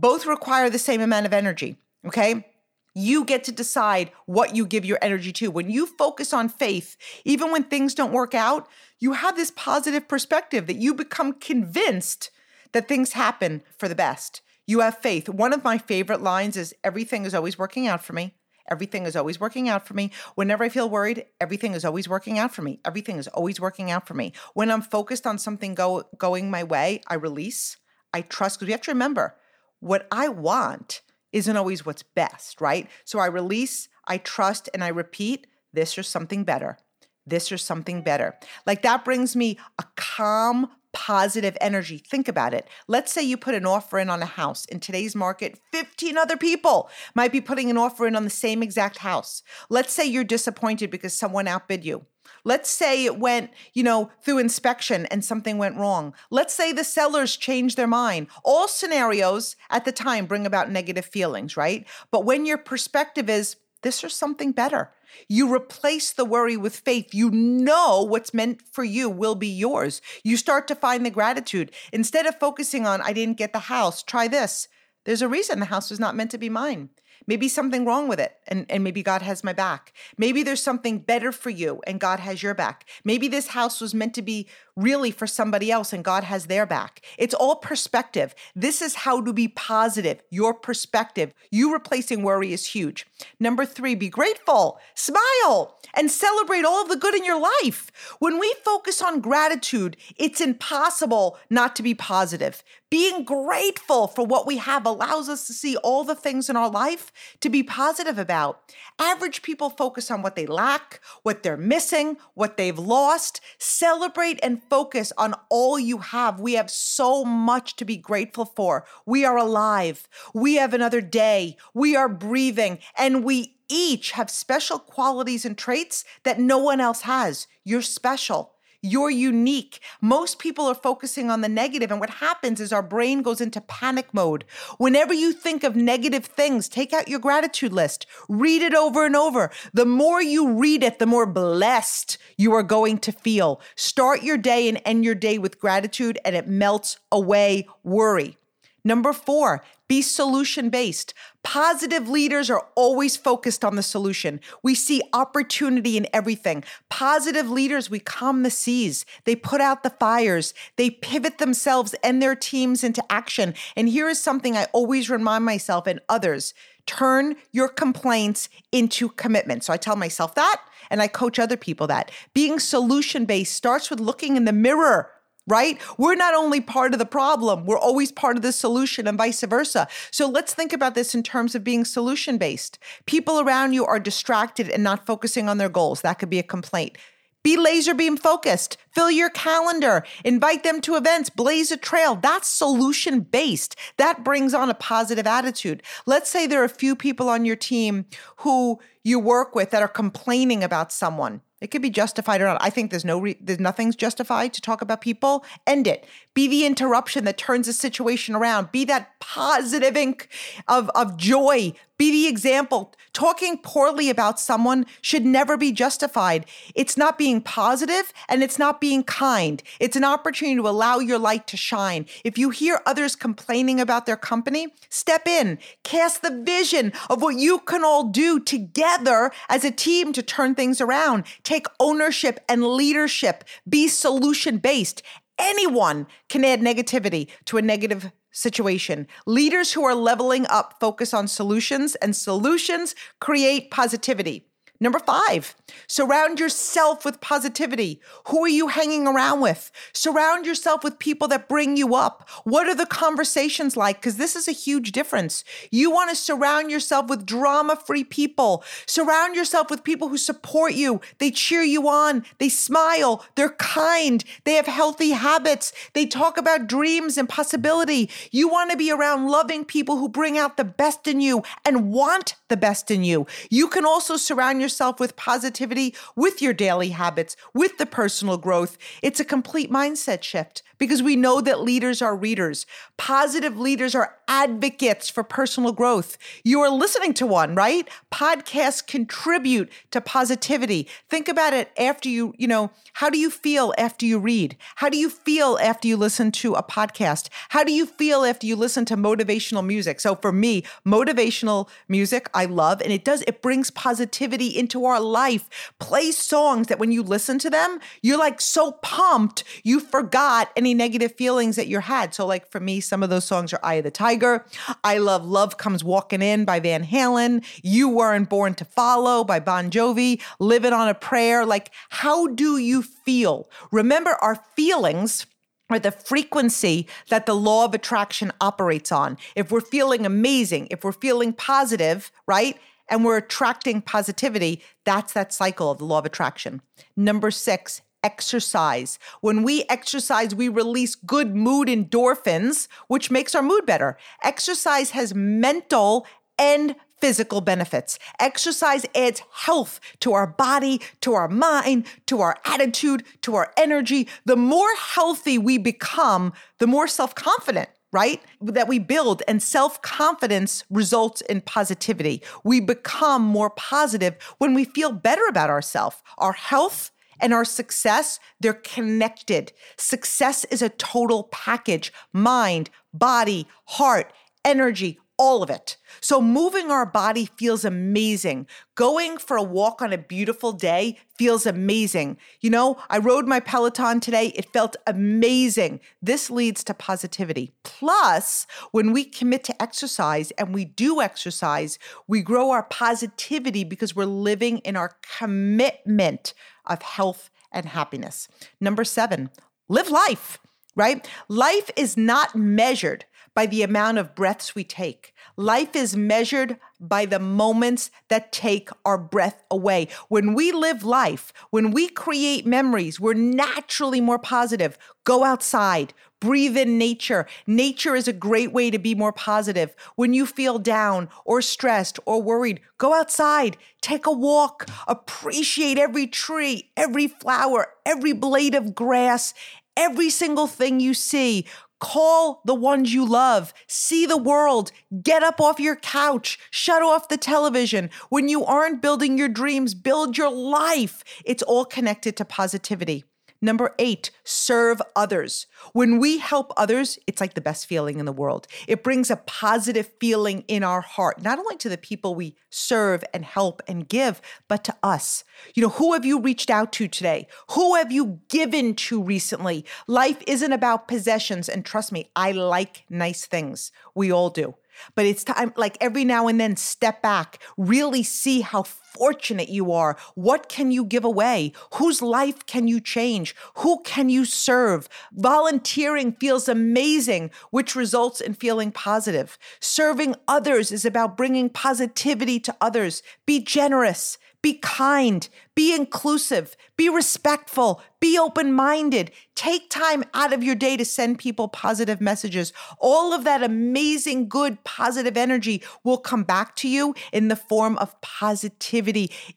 Both 0.00 0.26
require 0.26 0.70
the 0.70 0.78
same 0.78 1.00
amount 1.00 1.26
of 1.26 1.32
energy, 1.32 1.76
okay? 2.06 2.46
You 2.94 3.24
get 3.24 3.44
to 3.44 3.52
decide 3.52 4.12
what 4.26 4.54
you 4.54 4.64
give 4.64 4.84
your 4.84 4.98
energy 5.02 5.32
to. 5.34 5.50
When 5.50 5.70
you 5.70 5.86
focus 5.86 6.32
on 6.32 6.48
faith, 6.48 6.96
even 7.24 7.50
when 7.50 7.64
things 7.64 7.94
don't 7.94 8.12
work 8.12 8.34
out, 8.34 8.68
you 8.98 9.12
have 9.12 9.36
this 9.36 9.50
positive 9.50 10.06
perspective 10.06 10.66
that 10.66 10.76
you 10.76 10.94
become 10.94 11.32
convinced 11.34 12.30
that 12.72 12.86
things 12.86 13.12
happen 13.12 13.62
for 13.76 13.88
the 13.88 13.94
best. 13.94 14.40
You 14.66 14.80
have 14.80 14.98
faith. 14.98 15.28
One 15.28 15.52
of 15.52 15.64
my 15.64 15.78
favorite 15.78 16.22
lines 16.22 16.56
is 16.56 16.74
everything 16.84 17.24
is 17.24 17.34
always 17.34 17.58
working 17.58 17.86
out 17.86 18.04
for 18.04 18.12
me. 18.12 18.34
Everything 18.70 19.06
is 19.06 19.16
always 19.16 19.40
working 19.40 19.68
out 19.68 19.86
for 19.86 19.94
me. 19.94 20.10
Whenever 20.34 20.62
I 20.62 20.68
feel 20.68 20.88
worried, 20.88 21.24
everything 21.40 21.72
is 21.72 21.84
always 21.84 22.08
working 22.08 22.38
out 22.38 22.54
for 22.54 22.62
me. 22.62 22.78
Everything 22.84 23.16
is 23.16 23.26
always 23.28 23.60
working 23.60 23.90
out 23.90 24.06
for 24.06 24.14
me. 24.14 24.32
When 24.54 24.70
I'm 24.70 24.82
focused 24.82 25.26
on 25.26 25.38
something 25.38 25.74
go, 25.74 26.04
going 26.18 26.50
my 26.50 26.62
way, 26.62 27.00
I 27.08 27.14
release, 27.14 27.78
I 28.12 28.20
trust. 28.20 28.58
Because 28.58 28.66
we 28.66 28.72
have 28.72 28.82
to 28.82 28.90
remember, 28.90 29.36
what 29.80 30.06
I 30.10 30.28
want 30.28 31.02
isn't 31.32 31.56
always 31.56 31.84
what's 31.84 32.02
best, 32.02 32.60
right? 32.60 32.88
So 33.04 33.18
I 33.18 33.26
release, 33.26 33.88
I 34.06 34.18
trust, 34.18 34.68
and 34.72 34.82
I 34.82 34.88
repeat 34.88 35.46
this 35.72 35.98
or 35.98 36.02
something 36.02 36.44
better. 36.44 36.78
This 37.26 37.52
or 37.52 37.58
something 37.58 38.02
better. 38.02 38.36
Like 38.66 38.82
that 38.82 39.04
brings 39.04 39.36
me 39.36 39.58
a 39.78 39.84
calm, 39.96 40.70
positive 40.94 41.56
energy. 41.60 41.98
Think 41.98 42.26
about 42.26 42.54
it. 42.54 42.66
Let's 42.86 43.12
say 43.12 43.22
you 43.22 43.36
put 43.36 43.54
an 43.54 43.66
offer 43.66 43.98
in 43.98 44.08
on 44.08 44.22
a 44.22 44.26
house. 44.26 44.64
In 44.64 44.80
today's 44.80 45.14
market, 45.14 45.60
15 45.72 46.16
other 46.16 46.38
people 46.38 46.88
might 47.14 47.32
be 47.32 47.42
putting 47.42 47.70
an 47.70 47.76
offer 47.76 48.06
in 48.06 48.16
on 48.16 48.24
the 48.24 48.30
same 48.30 48.62
exact 48.62 48.98
house. 48.98 49.42
Let's 49.68 49.92
say 49.92 50.06
you're 50.06 50.24
disappointed 50.24 50.90
because 50.90 51.12
someone 51.12 51.46
outbid 51.46 51.84
you. 51.84 52.06
Let's 52.44 52.70
say 52.70 53.04
it 53.04 53.18
went, 53.18 53.50
you 53.72 53.82
know, 53.82 54.10
through 54.22 54.38
inspection 54.38 55.06
and 55.06 55.24
something 55.24 55.58
went 55.58 55.76
wrong. 55.76 56.14
Let's 56.30 56.54
say 56.54 56.72
the 56.72 56.84
sellers 56.84 57.36
changed 57.36 57.76
their 57.76 57.86
mind. 57.86 58.28
All 58.44 58.68
scenarios 58.68 59.56
at 59.70 59.84
the 59.84 59.92
time 59.92 60.26
bring 60.26 60.46
about 60.46 60.70
negative 60.70 61.04
feelings, 61.04 61.56
right? 61.56 61.86
But 62.10 62.24
when 62.24 62.46
your 62.46 62.58
perspective 62.58 63.28
is, 63.28 63.56
this 63.82 64.02
or 64.02 64.08
something 64.08 64.52
better, 64.52 64.90
you 65.28 65.52
replace 65.54 66.12
the 66.12 66.24
worry 66.24 66.56
with 66.56 66.80
faith. 66.80 67.14
You 67.14 67.30
know 67.30 68.02
what's 68.02 68.34
meant 68.34 68.60
for 68.72 68.84
you 68.84 69.08
will 69.08 69.34
be 69.34 69.48
yours. 69.48 70.02
You 70.24 70.36
start 70.36 70.68
to 70.68 70.74
find 70.74 71.06
the 71.06 71.10
gratitude. 71.10 71.70
Instead 71.92 72.26
of 72.26 72.38
focusing 72.38 72.86
on, 72.86 73.00
I 73.00 73.12
didn't 73.12 73.38
get 73.38 73.52
the 73.52 73.60
house, 73.60 74.02
try 74.02 74.28
this. 74.28 74.68
There's 75.04 75.22
a 75.22 75.28
reason 75.28 75.60
the 75.60 75.66
house 75.66 75.90
was 75.90 76.00
not 76.00 76.16
meant 76.16 76.30
to 76.32 76.38
be 76.38 76.48
mine. 76.48 76.90
Maybe 77.26 77.48
something 77.48 77.84
wrong 77.84 78.08
with 78.08 78.20
it 78.20 78.36
and, 78.46 78.66
and 78.68 78.84
maybe 78.84 79.02
God 79.02 79.22
has 79.22 79.42
my 79.44 79.52
back. 79.52 79.92
Maybe 80.16 80.42
there's 80.42 80.62
something 80.62 80.98
better 80.98 81.32
for 81.32 81.50
you 81.50 81.82
and 81.86 82.00
God 82.00 82.20
has 82.20 82.42
your 82.42 82.54
back. 82.54 82.86
Maybe 83.04 83.28
this 83.28 83.48
house 83.48 83.80
was 83.80 83.94
meant 83.94 84.14
to 84.14 84.22
be 84.22 84.48
really 84.78 85.10
for 85.10 85.26
somebody 85.26 85.70
else 85.70 85.92
and 85.92 86.04
God 86.04 86.24
has 86.24 86.46
their 86.46 86.64
back. 86.64 87.02
It's 87.18 87.34
all 87.34 87.56
perspective. 87.56 88.34
This 88.54 88.80
is 88.80 88.94
how 88.94 89.20
to 89.22 89.32
be 89.32 89.48
positive, 89.48 90.22
your 90.30 90.54
perspective. 90.54 91.34
You 91.50 91.72
replacing 91.72 92.22
worry 92.22 92.52
is 92.52 92.66
huge. 92.66 93.06
Number 93.40 93.66
three, 93.66 93.94
be 93.94 94.08
grateful, 94.08 94.78
smile, 94.94 95.78
and 95.94 96.10
celebrate 96.10 96.64
all 96.64 96.82
of 96.82 96.88
the 96.88 96.96
good 96.96 97.14
in 97.14 97.24
your 97.24 97.40
life. 97.40 97.90
When 98.20 98.38
we 98.38 98.54
focus 98.64 99.02
on 99.02 99.20
gratitude, 99.20 99.96
it's 100.16 100.40
impossible 100.40 101.38
not 101.50 101.74
to 101.76 101.82
be 101.82 101.94
positive. 101.94 102.62
Being 102.90 103.24
grateful 103.24 104.06
for 104.06 104.24
what 104.24 104.46
we 104.46 104.56
have 104.56 104.86
allows 104.86 105.28
us 105.28 105.46
to 105.46 105.52
see 105.52 105.76
all 105.78 106.04
the 106.04 106.14
things 106.14 106.48
in 106.48 106.56
our 106.56 106.70
life 106.70 107.12
to 107.40 107.50
be 107.50 107.62
positive 107.62 108.18
about. 108.18 108.72
Average 108.98 109.42
people 109.42 109.68
focus 109.68 110.10
on 110.10 110.22
what 110.22 110.36
they 110.36 110.46
lack, 110.46 111.00
what 111.22 111.42
they're 111.42 111.58
missing, 111.58 112.16
what 112.32 112.56
they've 112.56 112.78
lost. 112.78 113.40
Celebrate 113.58 114.38
and 114.42 114.62
focus 114.70 115.12
on 115.16 115.34
all 115.48 115.78
you 115.78 115.98
have. 115.98 116.40
We 116.40 116.54
have 116.54 116.70
so 116.70 117.24
much 117.24 117.76
to 117.76 117.84
be 117.84 117.96
grateful 117.96 118.44
for. 118.44 118.84
We 119.06 119.24
are 119.24 119.36
alive. 119.36 120.08
We 120.34 120.56
have 120.56 120.74
another 120.74 121.00
day. 121.00 121.56
We 121.74 121.96
are 121.96 122.08
breathing, 122.08 122.78
and 122.96 123.24
we 123.24 123.56
each 123.68 124.12
have 124.12 124.30
special 124.30 124.78
qualities 124.78 125.44
and 125.44 125.56
traits 125.56 126.04
that 126.22 126.40
no 126.40 126.58
one 126.58 126.80
else 126.80 127.02
has. 127.02 127.46
You're 127.64 127.82
special. 127.82 128.54
You're 128.80 129.10
unique. 129.10 129.80
Most 130.00 130.38
people 130.38 130.66
are 130.66 130.74
focusing 130.74 131.30
on 131.30 131.40
the 131.40 131.48
negative, 131.48 131.90
and 131.90 131.98
what 131.98 132.10
happens 132.10 132.60
is 132.60 132.72
our 132.72 132.82
brain 132.82 133.22
goes 133.22 133.40
into 133.40 133.60
panic 133.60 134.14
mode. 134.14 134.44
Whenever 134.78 135.12
you 135.12 135.32
think 135.32 135.64
of 135.64 135.74
negative 135.74 136.24
things, 136.24 136.68
take 136.68 136.92
out 136.92 137.08
your 137.08 137.18
gratitude 137.18 137.72
list, 137.72 138.06
read 138.28 138.62
it 138.62 138.74
over 138.74 139.04
and 139.04 139.16
over. 139.16 139.50
The 139.74 139.84
more 139.84 140.22
you 140.22 140.52
read 140.52 140.84
it, 140.84 141.00
the 141.00 141.06
more 141.06 141.26
blessed 141.26 142.18
you 142.36 142.54
are 142.54 142.62
going 142.62 142.98
to 142.98 143.10
feel. 143.10 143.60
Start 143.74 144.22
your 144.22 144.38
day 144.38 144.68
and 144.68 144.80
end 144.84 145.04
your 145.04 145.16
day 145.16 145.38
with 145.38 145.58
gratitude, 145.58 146.20
and 146.24 146.36
it 146.36 146.46
melts 146.46 146.98
away 147.10 147.66
worry. 147.82 148.37
Number 148.84 149.12
four, 149.12 149.62
be 149.88 150.02
solution 150.02 150.70
based. 150.70 151.14
Positive 151.42 152.08
leaders 152.08 152.50
are 152.50 152.66
always 152.74 153.16
focused 153.16 153.64
on 153.64 153.76
the 153.76 153.82
solution. 153.82 154.40
We 154.62 154.74
see 154.74 155.02
opportunity 155.12 155.96
in 155.96 156.06
everything. 156.12 156.64
Positive 156.88 157.50
leaders, 157.50 157.90
we 157.90 157.98
calm 157.98 158.42
the 158.42 158.50
seas. 158.50 159.04
They 159.24 159.34
put 159.34 159.60
out 159.60 159.82
the 159.82 159.90
fires. 159.90 160.54
They 160.76 160.90
pivot 160.90 161.38
themselves 161.38 161.94
and 162.02 162.22
their 162.22 162.34
teams 162.34 162.84
into 162.84 163.02
action. 163.10 163.54
And 163.76 163.88
here 163.88 164.08
is 164.08 164.20
something 164.20 164.56
I 164.56 164.64
always 164.72 165.10
remind 165.10 165.44
myself 165.44 165.86
and 165.86 166.00
others 166.08 166.54
Turn 166.88 167.36
your 167.52 167.68
complaints 167.68 168.48
into 168.72 169.10
commitment. 169.10 169.62
So 169.62 169.74
I 169.74 169.76
tell 169.76 169.94
myself 169.94 170.34
that 170.36 170.62
and 170.90 171.02
I 171.02 171.06
coach 171.06 171.38
other 171.38 171.58
people 171.58 171.86
that. 171.88 172.10
Being 172.32 172.58
solution 172.58 173.26
based 173.26 173.54
starts 173.54 173.90
with 173.90 174.00
looking 174.00 174.38
in 174.38 174.46
the 174.46 174.54
mirror 174.54 175.10
right? 175.48 175.80
We're 175.96 176.14
not 176.14 176.34
only 176.34 176.60
part 176.60 176.92
of 176.92 176.98
the 176.98 177.06
problem, 177.06 177.64
we're 177.64 177.78
always 177.78 178.12
part 178.12 178.36
of 178.36 178.42
the 178.42 178.52
solution 178.52 179.08
and 179.08 179.18
vice 179.18 179.42
versa. 179.42 179.88
So 180.10 180.28
let's 180.28 180.54
think 180.54 180.72
about 180.72 180.94
this 180.94 181.14
in 181.14 181.22
terms 181.22 181.54
of 181.54 181.64
being 181.64 181.84
solution 181.84 182.38
based. 182.38 182.78
People 183.06 183.40
around 183.40 183.72
you 183.72 183.84
are 183.86 183.98
distracted 183.98 184.68
and 184.68 184.84
not 184.84 185.06
focusing 185.06 185.48
on 185.48 185.58
their 185.58 185.68
goals. 185.68 186.02
That 186.02 186.18
could 186.18 186.30
be 186.30 186.38
a 186.38 186.44
complaint. 186.44 186.96
Be 187.44 187.56
laser 187.56 187.94
beam 187.94 188.16
focused. 188.16 188.76
Fill 188.92 189.10
your 189.10 189.30
calendar. 189.30 190.04
Invite 190.24 190.64
them 190.64 190.80
to 190.82 190.96
events. 190.96 191.30
Blaze 191.30 191.70
a 191.70 191.76
trail. 191.76 192.16
That's 192.16 192.48
solution 192.48 193.20
based. 193.20 193.76
That 193.96 194.24
brings 194.24 194.52
on 194.54 194.68
a 194.68 194.74
positive 194.74 195.26
attitude. 195.26 195.82
Let's 196.04 196.28
say 196.28 196.46
there 196.46 196.60
are 196.60 196.64
a 196.64 196.68
few 196.68 196.96
people 196.96 197.28
on 197.28 197.44
your 197.44 197.56
team 197.56 198.06
who 198.38 198.80
you 199.04 199.18
work 199.18 199.54
with 199.54 199.70
that 199.70 199.82
are 199.82 199.88
complaining 199.88 200.64
about 200.64 200.92
someone. 200.92 201.40
It 201.60 201.72
could 201.72 201.82
be 201.82 201.90
justified 201.90 202.40
or 202.40 202.46
not. 202.46 202.58
I 202.60 202.70
think 202.70 202.90
there's 202.90 203.04
no 203.04 203.18
re- 203.18 203.36
there's 203.40 203.58
nothing's 203.58 203.96
justified 203.96 204.52
to 204.54 204.60
talk 204.60 204.80
about 204.80 205.00
people. 205.00 205.44
End 205.66 205.86
it. 205.86 206.06
Be 206.34 206.46
the 206.46 206.64
interruption 206.64 207.24
that 207.24 207.36
turns 207.36 207.66
the 207.66 207.72
situation 207.72 208.34
around. 208.36 208.70
Be 208.70 208.84
that 208.84 209.18
positive 209.18 209.96
ink 209.96 210.28
of 210.68 210.88
of 210.94 211.16
joy. 211.16 211.72
Be 211.98 212.10
the 212.10 212.28
example. 212.28 212.94
Talking 213.12 213.58
poorly 213.58 214.10
about 214.10 214.38
someone 214.38 214.86
should 215.02 215.24
never 215.24 215.56
be 215.56 215.72
justified. 215.72 216.46
It's 216.74 216.96
not 216.96 217.18
being 217.18 217.40
positive 217.40 218.12
and 218.28 218.42
it's 218.42 218.58
not 218.58 218.80
being 218.80 219.02
kind. 219.02 219.62
It's 219.80 219.96
an 219.96 220.04
opportunity 220.04 220.56
to 220.56 220.68
allow 220.68 220.98
your 220.98 221.18
light 221.18 221.46
to 221.48 221.56
shine. 221.56 222.06
If 222.24 222.38
you 222.38 222.50
hear 222.50 222.80
others 222.86 223.16
complaining 223.16 223.80
about 223.80 224.06
their 224.06 224.16
company, 224.16 224.68
step 224.88 225.26
in. 225.26 225.58
Cast 225.82 226.22
the 226.22 226.42
vision 226.44 226.92
of 227.10 227.20
what 227.22 227.36
you 227.36 227.58
can 227.58 227.84
all 227.84 228.04
do 228.04 228.38
together 228.38 229.32
as 229.48 229.64
a 229.64 229.70
team 229.70 230.12
to 230.12 230.22
turn 230.22 230.54
things 230.54 230.80
around 230.80 231.24
Take 231.42 231.66
ownership 231.80 232.40
and 232.48 232.64
leadership. 232.64 233.44
Be 233.68 233.88
solution 233.88 234.58
based. 234.58 235.02
Anyone 235.38 236.06
can 236.28 236.44
add 236.44 236.60
negativity 236.60 237.28
to 237.46 237.58
a 237.58 237.62
negative 237.62 238.10
situation. 238.32 239.06
Leaders 239.26 239.72
who 239.72 239.84
are 239.84 239.94
leveling 239.94 240.46
up 240.48 240.74
focus 240.80 241.14
on 241.14 241.28
solutions, 241.28 241.94
and 241.96 242.14
solutions 242.16 242.94
create 243.20 243.70
positivity. 243.70 244.47
Number 244.80 245.00
five, 245.00 245.56
surround 245.88 246.38
yourself 246.38 247.04
with 247.04 247.20
positivity. 247.20 248.00
Who 248.28 248.44
are 248.44 248.48
you 248.48 248.68
hanging 248.68 249.08
around 249.08 249.40
with? 249.40 249.72
Surround 249.92 250.46
yourself 250.46 250.84
with 250.84 251.00
people 251.00 251.26
that 251.28 251.48
bring 251.48 251.76
you 251.76 251.96
up. 251.96 252.28
What 252.44 252.68
are 252.68 252.76
the 252.76 252.86
conversations 252.86 253.76
like? 253.76 253.96
Because 253.96 254.18
this 254.18 254.36
is 254.36 254.46
a 254.46 254.52
huge 254.52 254.92
difference. 254.92 255.42
You 255.72 255.90
want 255.90 256.10
to 256.10 256.16
surround 256.16 256.70
yourself 256.70 257.08
with 257.08 257.26
drama 257.26 257.74
free 257.74 258.04
people. 258.04 258.62
Surround 258.86 259.34
yourself 259.34 259.68
with 259.68 259.82
people 259.82 260.10
who 260.10 260.16
support 260.16 260.74
you. 260.74 261.00
They 261.18 261.32
cheer 261.32 261.62
you 261.62 261.88
on. 261.88 262.24
They 262.38 262.48
smile. 262.48 263.26
They're 263.34 263.48
kind. 263.48 264.22
They 264.44 264.54
have 264.54 264.66
healthy 264.66 265.10
habits. 265.10 265.72
They 265.92 266.06
talk 266.06 266.38
about 266.38 266.68
dreams 266.68 267.18
and 267.18 267.28
possibility. 267.28 268.10
You 268.30 268.48
want 268.48 268.70
to 268.70 268.76
be 268.76 268.92
around 268.92 269.26
loving 269.26 269.64
people 269.64 269.96
who 269.96 270.08
bring 270.08 270.38
out 270.38 270.56
the 270.56 270.62
best 270.62 271.08
in 271.08 271.20
you 271.20 271.42
and 271.64 271.90
want 271.90 272.36
the 272.46 272.56
best 272.56 272.92
in 272.92 273.02
you. 273.02 273.26
You 273.50 273.66
can 273.66 273.84
also 273.84 274.16
surround 274.16 274.60
yourself 274.60 274.67
yourself 274.68 275.00
with 275.00 275.16
positivity, 275.16 275.94
with 276.14 276.42
your 276.42 276.52
daily 276.52 276.90
habits, 276.90 277.38
with 277.54 277.78
the 277.78 277.86
personal 277.86 278.36
growth. 278.36 278.76
It's 279.02 279.18
a 279.18 279.24
complete 279.24 279.70
mindset 279.70 280.22
shift 280.22 280.62
because 280.76 281.02
we 281.02 281.16
know 281.16 281.40
that 281.40 281.62
leaders 281.62 282.02
are 282.02 282.14
readers. 282.14 282.66
Positive 282.98 283.58
leaders 283.58 283.94
are 283.94 284.16
advocates 284.28 285.08
for 285.08 285.22
personal 285.22 285.72
growth. 285.72 286.18
You 286.44 286.60
are 286.60 286.68
listening 286.68 287.14
to 287.14 287.26
one, 287.26 287.54
right? 287.54 287.88
Podcasts 288.12 288.86
contribute 288.86 289.70
to 289.90 290.02
positivity. 290.02 290.86
Think 291.08 291.28
about 291.28 291.54
it 291.54 291.70
after 291.78 292.10
you, 292.10 292.34
you 292.36 292.46
know, 292.46 292.70
how 292.92 293.08
do 293.08 293.18
you 293.18 293.30
feel 293.30 293.72
after 293.78 294.04
you 294.04 294.18
read? 294.18 294.56
How 294.76 294.90
do 294.90 294.98
you 294.98 295.08
feel 295.08 295.58
after 295.62 295.88
you 295.88 295.96
listen 295.96 296.30
to 296.32 296.54
a 296.54 296.62
podcast? 296.62 297.30
How 297.48 297.64
do 297.64 297.72
you 297.72 297.86
feel 297.86 298.24
after 298.24 298.46
you 298.46 298.54
listen 298.54 298.84
to 298.86 298.96
motivational 298.96 299.64
music? 299.64 299.98
So 299.98 300.14
for 300.14 300.30
me, 300.30 300.62
motivational 300.86 301.68
music 301.88 302.28
I 302.34 302.44
love 302.44 302.82
and 302.82 302.92
it 302.92 303.04
does 303.04 303.22
it 303.26 303.40
brings 303.40 303.70
positivity 303.70 304.57
into 304.58 304.84
our 304.84 305.00
life. 305.00 305.72
Play 305.78 306.10
songs 306.10 306.66
that 306.66 306.78
when 306.78 306.92
you 306.92 307.02
listen 307.02 307.38
to 307.38 307.50
them, 307.50 307.78
you're 308.02 308.18
like 308.18 308.40
so 308.40 308.72
pumped, 308.72 309.44
you 309.62 309.80
forgot 309.80 310.50
any 310.56 310.74
negative 310.74 311.14
feelings 311.14 311.56
that 311.56 311.68
you 311.68 311.80
had. 311.80 312.14
So 312.14 312.26
like 312.26 312.50
for 312.50 312.60
me, 312.60 312.80
some 312.80 313.02
of 313.02 313.10
those 313.10 313.24
songs 313.24 313.52
are 313.52 313.60
Eye 313.62 313.74
of 313.74 313.84
the 313.84 313.90
Tiger. 313.90 314.44
I 314.82 314.98
love 314.98 315.24
Love 315.24 315.56
Comes 315.56 315.84
Walking 315.84 316.22
In 316.22 316.44
by 316.44 316.60
Van 316.60 316.84
Halen. 316.84 317.44
You 317.62 317.88
Weren't 317.88 318.28
Born 318.28 318.54
to 318.54 318.64
Follow 318.64 319.24
by 319.24 319.40
Bon 319.40 319.70
Jovi. 319.70 320.20
Living 320.40 320.72
on 320.72 320.88
a 320.88 320.94
Prayer. 320.94 321.46
Like, 321.46 321.70
how 321.90 322.26
do 322.26 322.58
you 322.58 322.82
feel? 322.82 323.48
Remember, 323.70 324.10
our 324.20 324.36
feelings 324.56 325.26
are 325.70 325.78
the 325.78 325.90
frequency 325.92 326.86
that 327.10 327.26
the 327.26 327.34
law 327.34 327.64
of 327.64 327.74
attraction 327.74 328.32
operates 328.40 328.90
on. 328.90 329.18
If 329.36 329.50
we're 329.50 329.60
feeling 329.60 330.06
amazing, 330.06 330.68
if 330.70 330.82
we're 330.82 330.92
feeling 330.92 331.32
positive, 331.32 332.10
right? 332.26 332.58
And 332.88 333.04
we're 333.04 333.18
attracting 333.18 333.82
positivity, 333.82 334.62
that's 334.84 335.12
that 335.12 335.32
cycle 335.32 335.70
of 335.70 335.78
the 335.78 335.84
law 335.84 335.98
of 335.98 336.06
attraction. 336.06 336.62
Number 336.96 337.30
six, 337.30 337.82
exercise. 338.02 338.98
When 339.20 339.42
we 339.42 339.64
exercise, 339.68 340.34
we 340.34 340.48
release 340.48 340.94
good 340.94 341.34
mood 341.34 341.68
endorphins, 341.68 342.68
which 342.86 343.10
makes 343.10 343.34
our 343.34 343.42
mood 343.42 343.66
better. 343.66 343.98
Exercise 344.22 344.90
has 344.90 345.14
mental 345.14 346.06
and 346.38 346.76
physical 347.00 347.40
benefits. 347.40 347.98
Exercise 348.18 348.84
adds 348.94 349.22
health 349.32 349.80
to 350.00 350.12
our 350.12 350.26
body, 350.26 350.80
to 351.00 351.14
our 351.14 351.28
mind, 351.28 351.86
to 352.06 352.20
our 352.20 352.36
attitude, 352.44 353.04
to 353.22 353.34
our 353.34 353.52
energy. 353.56 354.08
The 354.24 354.36
more 354.36 354.74
healthy 354.76 355.38
we 355.38 355.58
become, 355.58 356.32
the 356.58 356.66
more 356.66 356.88
self 356.88 357.14
confident 357.14 357.68
right? 357.92 358.22
That 358.40 358.68
we 358.68 358.78
build, 358.78 359.22
and 359.28 359.42
self 359.42 359.80
confidence 359.82 360.64
results 360.70 361.20
in 361.22 361.40
positivity. 361.40 362.22
We 362.44 362.60
become 362.60 363.22
more 363.22 363.50
positive 363.50 364.16
when 364.38 364.54
we 364.54 364.64
feel 364.64 364.92
better 364.92 365.26
about 365.28 365.50
ourselves. 365.50 366.02
Our 366.18 366.32
health 366.32 366.90
and 367.20 367.32
our 367.32 367.44
success, 367.44 368.20
they're 368.40 368.52
connected. 368.54 369.52
Success 369.76 370.44
is 370.46 370.62
a 370.62 370.68
total 370.68 371.24
package 371.24 371.92
mind, 372.12 372.70
body, 372.92 373.46
heart, 373.64 374.12
energy, 374.44 374.98
all 375.18 375.42
of 375.42 375.50
it. 375.50 375.76
So, 376.00 376.22
moving 376.22 376.70
our 376.70 376.86
body 376.86 377.28
feels 377.36 377.64
amazing. 377.64 378.46
Going 378.76 379.18
for 379.18 379.36
a 379.36 379.42
walk 379.42 379.82
on 379.82 379.92
a 379.92 379.98
beautiful 379.98 380.52
day 380.52 380.98
feels 381.16 381.44
amazing. 381.44 382.18
You 382.40 382.50
know, 382.50 382.78
I 382.88 382.98
rode 382.98 383.26
my 383.26 383.40
Peloton 383.40 383.98
today, 384.00 384.28
it 384.36 384.52
felt 384.52 384.76
amazing. 384.86 385.80
This 386.00 386.30
leads 386.30 386.62
to 386.64 386.74
positivity. 386.74 387.52
Plus, 387.64 388.46
when 388.70 388.92
we 388.92 389.04
commit 389.04 389.42
to 389.44 389.62
exercise 389.62 390.30
and 390.32 390.54
we 390.54 390.64
do 390.64 391.00
exercise, 391.00 391.78
we 392.06 392.22
grow 392.22 392.50
our 392.50 392.62
positivity 392.62 393.64
because 393.64 393.96
we're 393.96 394.04
living 394.04 394.58
in 394.58 394.76
our 394.76 394.96
commitment 395.18 396.32
of 396.64 396.82
health 396.82 397.30
and 397.50 397.66
happiness. 397.66 398.28
Number 398.60 398.84
seven, 398.84 399.30
live 399.68 399.90
life, 399.90 400.38
right? 400.76 401.08
Life 401.28 401.70
is 401.76 401.96
not 401.96 402.36
measured 402.36 403.04
by 403.38 403.46
the 403.46 403.62
amount 403.62 403.98
of 403.98 404.16
breaths 404.16 404.56
we 404.56 404.64
take. 404.64 405.14
Life 405.36 405.76
is 405.76 405.96
measured 405.96 406.58
by 406.80 407.06
the 407.06 407.20
moments 407.20 407.88
that 408.08 408.32
take 408.32 408.68
our 408.84 408.98
breath 408.98 409.44
away. 409.48 409.86
When 410.08 410.34
we 410.34 410.50
live 410.50 410.82
life, 410.82 411.32
when 411.50 411.70
we 411.70 411.88
create 411.88 412.44
memories, 412.44 412.98
we're 412.98 413.14
naturally 413.14 414.00
more 414.00 414.18
positive. 414.18 414.76
Go 415.04 415.22
outside, 415.22 415.94
breathe 416.18 416.56
in 416.56 416.78
nature. 416.78 417.28
Nature 417.46 417.94
is 417.94 418.08
a 418.08 418.12
great 418.12 418.52
way 418.52 418.72
to 418.72 418.78
be 418.80 418.96
more 418.96 419.12
positive. 419.12 419.72
When 419.94 420.12
you 420.12 420.26
feel 420.26 420.58
down 420.58 421.08
or 421.24 421.40
stressed 421.40 422.00
or 422.06 422.20
worried, 422.20 422.58
go 422.76 422.92
outside, 422.92 423.56
take 423.80 424.06
a 424.06 424.12
walk, 424.12 424.68
appreciate 424.88 425.78
every 425.78 426.08
tree, 426.08 426.72
every 426.76 427.06
flower, 427.06 427.68
every 427.86 428.14
blade 428.14 428.56
of 428.56 428.74
grass, 428.74 429.32
every 429.78 430.10
single 430.10 430.48
thing 430.48 430.80
you 430.80 430.92
see. 430.92 431.46
Call 431.80 432.42
the 432.44 432.54
ones 432.54 432.92
you 432.92 433.06
love. 433.06 433.54
See 433.66 434.04
the 434.04 434.16
world. 434.16 434.72
Get 435.02 435.22
up 435.22 435.40
off 435.40 435.60
your 435.60 435.76
couch. 435.76 436.38
Shut 436.50 436.82
off 436.82 437.08
the 437.08 437.16
television. 437.16 437.90
When 438.08 438.28
you 438.28 438.44
aren't 438.44 438.82
building 438.82 439.16
your 439.16 439.28
dreams, 439.28 439.74
build 439.74 440.18
your 440.18 440.30
life. 440.30 441.04
It's 441.24 441.42
all 441.42 441.64
connected 441.64 442.16
to 442.16 442.24
positivity. 442.24 443.04
Number 443.40 443.74
eight, 443.78 444.10
serve 444.24 444.82
others. 444.96 445.46
When 445.72 445.98
we 445.98 446.18
help 446.18 446.52
others, 446.56 446.98
it's 447.06 447.20
like 447.20 447.34
the 447.34 447.40
best 447.40 447.66
feeling 447.66 448.00
in 448.00 448.06
the 448.06 448.12
world. 448.12 448.48
It 448.66 448.82
brings 448.82 449.10
a 449.10 449.16
positive 449.16 449.90
feeling 450.00 450.44
in 450.48 450.64
our 450.64 450.80
heart, 450.80 451.22
not 451.22 451.38
only 451.38 451.56
to 451.58 451.68
the 451.68 451.78
people 451.78 452.14
we 452.14 452.34
serve 452.50 453.04
and 453.14 453.24
help 453.24 453.62
and 453.68 453.88
give, 453.88 454.20
but 454.48 454.64
to 454.64 454.74
us. 454.82 455.22
You 455.54 455.62
know, 455.62 455.68
who 455.68 455.92
have 455.92 456.04
you 456.04 456.20
reached 456.20 456.50
out 456.50 456.72
to 456.74 456.88
today? 456.88 457.28
Who 457.52 457.76
have 457.76 457.92
you 457.92 458.20
given 458.28 458.74
to 458.74 459.00
recently? 459.00 459.64
Life 459.86 460.22
isn't 460.26 460.52
about 460.52 460.88
possessions. 460.88 461.48
And 461.48 461.64
trust 461.64 461.92
me, 461.92 462.10
I 462.16 462.32
like 462.32 462.84
nice 462.90 463.24
things. 463.24 463.70
We 463.94 464.10
all 464.12 464.30
do. 464.30 464.54
But 464.94 465.06
it's 465.06 465.24
time, 465.24 465.52
like 465.56 465.76
every 465.80 466.04
now 466.04 466.28
and 466.28 466.40
then, 466.40 466.56
step 466.56 467.02
back, 467.02 467.40
really 467.56 468.02
see 468.02 468.40
how 468.40 468.62
fortunate 468.98 469.48
you 469.48 469.70
are. 469.72 469.96
What 470.16 470.48
can 470.48 470.72
you 470.72 470.84
give 470.84 471.04
away? 471.04 471.52
Whose 471.74 472.02
life 472.02 472.44
can 472.46 472.66
you 472.66 472.80
change? 472.80 473.34
Who 473.58 473.80
can 473.84 474.08
you 474.08 474.24
serve? 474.24 474.88
Volunteering 475.12 476.12
feels 476.12 476.48
amazing, 476.48 477.30
which 477.50 477.76
results 477.76 478.20
in 478.20 478.34
feeling 478.34 478.72
positive. 478.72 479.38
Serving 479.60 480.16
others 480.26 480.72
is 480.72 480.84
about 480.84 481.16
bringing 481.16 481.48
positivity 481.48 482.40
to 482.40 482.56
others. 482.60 483.02
Be 483.24 483.40
generous. 483.40 484.18
Be 484.40 484.54
kind, 484.54 485.28
be 485.56 485.74
inclusive, 485.74 486.56
be 486.76 486.88
respectful, 486.88 487.82
be 487.98 488.16
open 488.16 488.52
minded. 488.52 489.10
Take 489.34 489.68
time 489.68 490.04
out 490.14 490.32
of 490.32 490.44
your 490.44 490.54
day 490.54 490.76
to 490.76 490.84
send 490.84 491.18
people 491.18 491.48
positive 491.48 492.00
messages. 492.00 492.52
All 492.78 493.12
of 493.12 493.24
that 493.24 493.42
amazing, 493.42 494.28
good, 494.28 494.62
positive 494.62 495.16
energy 495.16 495.64
will 495.82 495.98
come 495.98 496.22
back 496.22 496.54
to 496.56 496.68
you 496.68 496.94
in 497.12 497.26
the 497.26 497.34
form 497.34 497.76
of 497.78 498.00
positivity. 498.00 498.87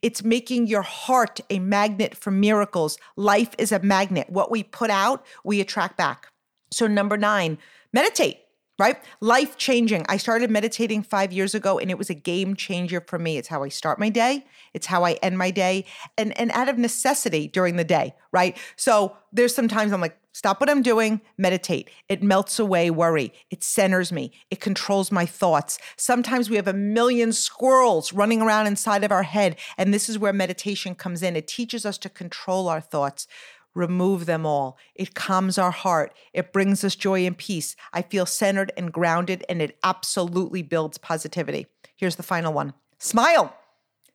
It's 0.02 0.24
making 0.24 0.68
your 0.68 0.82
heart 0.82 1.40
a 1.50 1.60
magnet 1.60 2.16
for 2.16 2.32
miracles. 2.32 2.98
Life 3.16 3.54
is 3.58 3.72
a 3.72 3.80
magnet. 3.80 4.30
What 4.30 4.52
we 4.52 4.64
put 4.64 4.90
out, 4.90 5.26
we 5.44 5.60
attract 5.60 5.98
back. 5.98 6.28
So, 6.72 6.88
number 6.88 7.18
nine, 7.18 7.58
meditate 7.92 8.40
right? 8.82 8.98
Life 9.20 9.58
changing. 9.58 10.08
I 10.10 10.18
started 10.18 10.50
meditating 10.50 11.04
five 11.04 11.32
years 11.32 11.54
ago 11.54 11.78
and 11.78 11.92
it 11.92 12.00
was 12.00 12.10
a 12.10 12.16
game 12.16 12.56
changer 12.56 13.00
for 13.00 13.20
me. 13.20 13.38
It's 13.38 13.48
how 13.48 13.62
I 13.62 13.70
start 13.70 14.00
my 14.00 14.10
day, 14.10 14.44
it's 14.74 14.88
how 14.88 15.06
I 15.06 15.20
end 15.22 15.38
my 15.38 15.52
day, 15.52 15.86
and, 16.18 16.36
and 16.40 16.50
out 16.50 16.68
of 16.68 16.80
necessity 16.80 17.48
during 17.48 17.76
the 17.76 17.84
day, 17.84 18.16
right? 18.32 18.58
So 18.76 19.16
there's 19.32 19.54
sometimes 19.54 19.94
I'm 19.94 20.02
like, 20.02 20.18
stop 20.34 20.60
what 20.60 20.68
I'm 20.68 20.82
doing, 20.82 21.22
meditate. 21.38 21.92
It 22.10 22.24
melts 22.24 22.58
away 22.58 22.90
worry, 22.90 23.34
it 23.52 23.64
centers 23.64 24.12
me, 24.12 24.32
it 24.50 24.60
controls 24.60 25.12
my 25.12 25.28
thoughts. 25.28 25.78
Sometimes 25.96 26.50
we 26.50 26.56
have 26.56 26.68
a 26.68 26.74
million 26.74 27.34
squirrels 27.34 28.12
running 28.14 28.42
around 28.42 28.66
inside 28.66 29.04
of 29.04 29.12
our 29.12 29.24
head, 29.24 29.58
and 29.78 29.94
this 29.94 30.10
is 30.10 30.18
where 30.18 30.34
meditation 30.34 30.96
comes 30.96 31.22
in. 31.22 31.36
It 31.36 31.48
teaches 31.48 31.86
us 31.86 32.00
to 32.00 32.10
control 32.10 32.68
our 32.68 32.82
thoughts 32.82 33.28
remove 33.74 34.26
them 34.26 34.46
all. 34.46 34.78
It 34.96 35.16
calms 35.16 35.58
our 35.58 35.72
heart. 35.72 36.14
It 36.34 36.54
brings 36.54 36.84
us 36.84 36.96
joy 36.96 37.26
and 37.26 37.38
peace. 37.38 37.76
I 37.94 38.02
feel 38.02 38.26
centered 38.26 38.72
and 38.78 38.92
grounded, 38.92 39.46
and 39.50 39.62
it 39.62 39.78
absolutely 39.84 40.62
builds 40.62 40.98
positivity. 40.98 41.68
Here's 41.96 42.16
the 42.16 42.24
final 42.24 42.54
one 42.54 42.74
smile. 42.98 43.56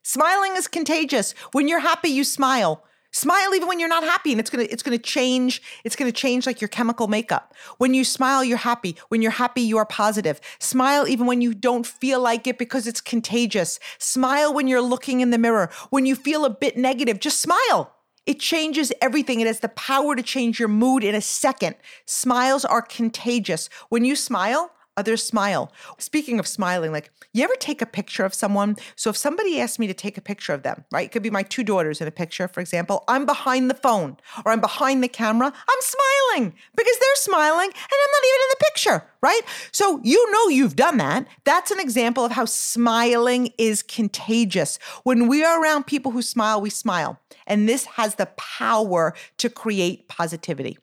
Smiling 0.03 0.55
is 0.55 0.67
contagious. 0.67 1.33
When 1.51 1.67
you're 1.67 1.79
happy, 1.79 2.09
you 2.09 2.23
smile. 2.23 2.83
Smile 3.11 3.55
even 3.55 3.67
when 3.67 3.79
you're 3.79 3.89
not 3.89 4.03
happy, 4.03 4.31
and 4.31 4.39
it's 4.39 4.49
gonna 4.49 4.67
it's 4.69 4.83
gonna 4.83 4.97
change. 4.97 5.61
It's 5.83 5.95
gonna 5.95 6.11
change 6.11 6.45
like 6.45 6.61
your 6.61 6.67
chemical 6.67 7.07
makeup. 7.07 7.53
When 7.77 7.93
you 7.93 8.03
smile, 8.03 8.43
you're 8.43 8.57
happy. 8.57 8.95
When 9.07 9.21
you're 9.21 9.31
happy, 9.31 9.61
you 9.61 9.77
are 9.77 9.85
positive. 9.85 10.39
Smile 10.59 11.07
even 11.07 11.25
when 11.25 11.41
you 11.41 11.53
don't 11.53 11.85
feel 11.85 12.21
like 12.21 12.47
it 12.47 12.57
because 12.57 12.85
it's 12.85 13.01
contagious. 13.01 13.79
Smile 13.97 14.53
when 14.53 14.67
you're 14.67 14.81
looking 14.81 15.21
in 15.21 15.31
the 15.31 15.37
mirror. 15.37 15.69
When 15.89 16.05
you 16.05 16.15
feel 16.15 16.45
a 16.45 16.49
bit 16.49 16.77
negative, 16.77 17.19
just 17.19 17.41
smile. 17.41 17.96
It 18.27 18.41
changes 18.41 18.91
everything. 19.01 19.39
It 19.39 19.47
has 19.47 19.61
the 19.61 19.69
power 19.69 20.13
to 20.13 20.21
change 20.21 20.59
your 20.59 20.67
mood 20.67 21.03
in 21.03 21.15
a 21.15 21.21
second. 21.21 21.77
Smiles 22.05 22.65
are 22.65 22.81
contagious. 22.81 23.69
When 23.87 24.03
you 24.03 24.17
smile, 24.17 24.71
others 24.97 25.23
smile. 25.23 25.71
Speaking 25.99 26.39
of 26.39 26.47
smiling, 26.47 26.91
like 26.91 27.11
you 27.33 27.43
ever 27.43 27.55
take 27.55 27.81
a 27.81 27.85
picture 27.85 28.25
of 28.25 28.33
someone? 28.33 28.75
So 28.95 29.11
if 29.11 29.17
somebody 29.17 29.61
asked 29.61 29.79
me 29.79 29.87
to 29.87 29.93
take 29.93 30.17
a 30.17 30.21
picture 30.21 30.53
of 30.53 30.63
them, 30.63 30.83
right? 30.91 31.05
It 31.05 31.11
could 31.11 31.23
be 31.23 31.29
my 31.29 31.43
two 31.43 31.63
daughters 31.63 32.01
in 32.01 32.07
a 32.07 32.11
picture, 32.11 32.47
for 32.47 32.59
example. 32.59 33.03
I'm 33.07 33.25
behind 33.25 33.69
the 33.69 33.75
phone 33.75 34.17
or 34.43 34.51
I'm 34.51 34.59
behind 34.59 35.03
the 35.03 35.07
camera. 35.07 35.47
I'm 35.47 35.81
smiling 35.81 36.53
because 36.75 36.97
they're 36.99 37.15
smiling 37.15 37.69
and 37.69 37.75
I'm 37.75 38.11
not 38.11 38.23
even 38.27 38.41
in 38.41 38.49
the 38.49 38.65
picture, 38.65 39.03
right? 39.21 39.41
So 39.71 40.01
you 40.03 40.31
know 40.31 40.49
you've 40.49 40.75
done 40.75 40.97
that. 40.97 41.27
That's 41.45 41.71
an 41.71 41.79
example 41.79 42.25
of 42.25 42.31
how 42.31 42.45
smiling 42.45 43.53
is 43.57 43.83
contagious. 43.83 44.79
When 45.03 45.27
we 45.27 45.43
are 45.43 45.61
around 45.61 45.85
people 45.85 46.11
who 46.11 46.21
smile, 46.21 46.59
we 46.59 46.71
smile. 46.71 47.19
And 47.45 47.69
this 47.69 47.85
has 47.85 48.15
the 48.15 48.25
power 48.37 49.13
to 49.37 49.49
create 49.49 50.07
positivity. 50.07 50.77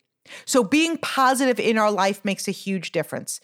So, 0.47 0.65
being 0.65 0.97
positive 0.97 1.61
in 1.61 1.77
our 1.77 1.91
life 1.91 2.25
makes 2.25 2.49
a 2.49 2.51
huge 2.51 2.93
difference. 2.93 3.41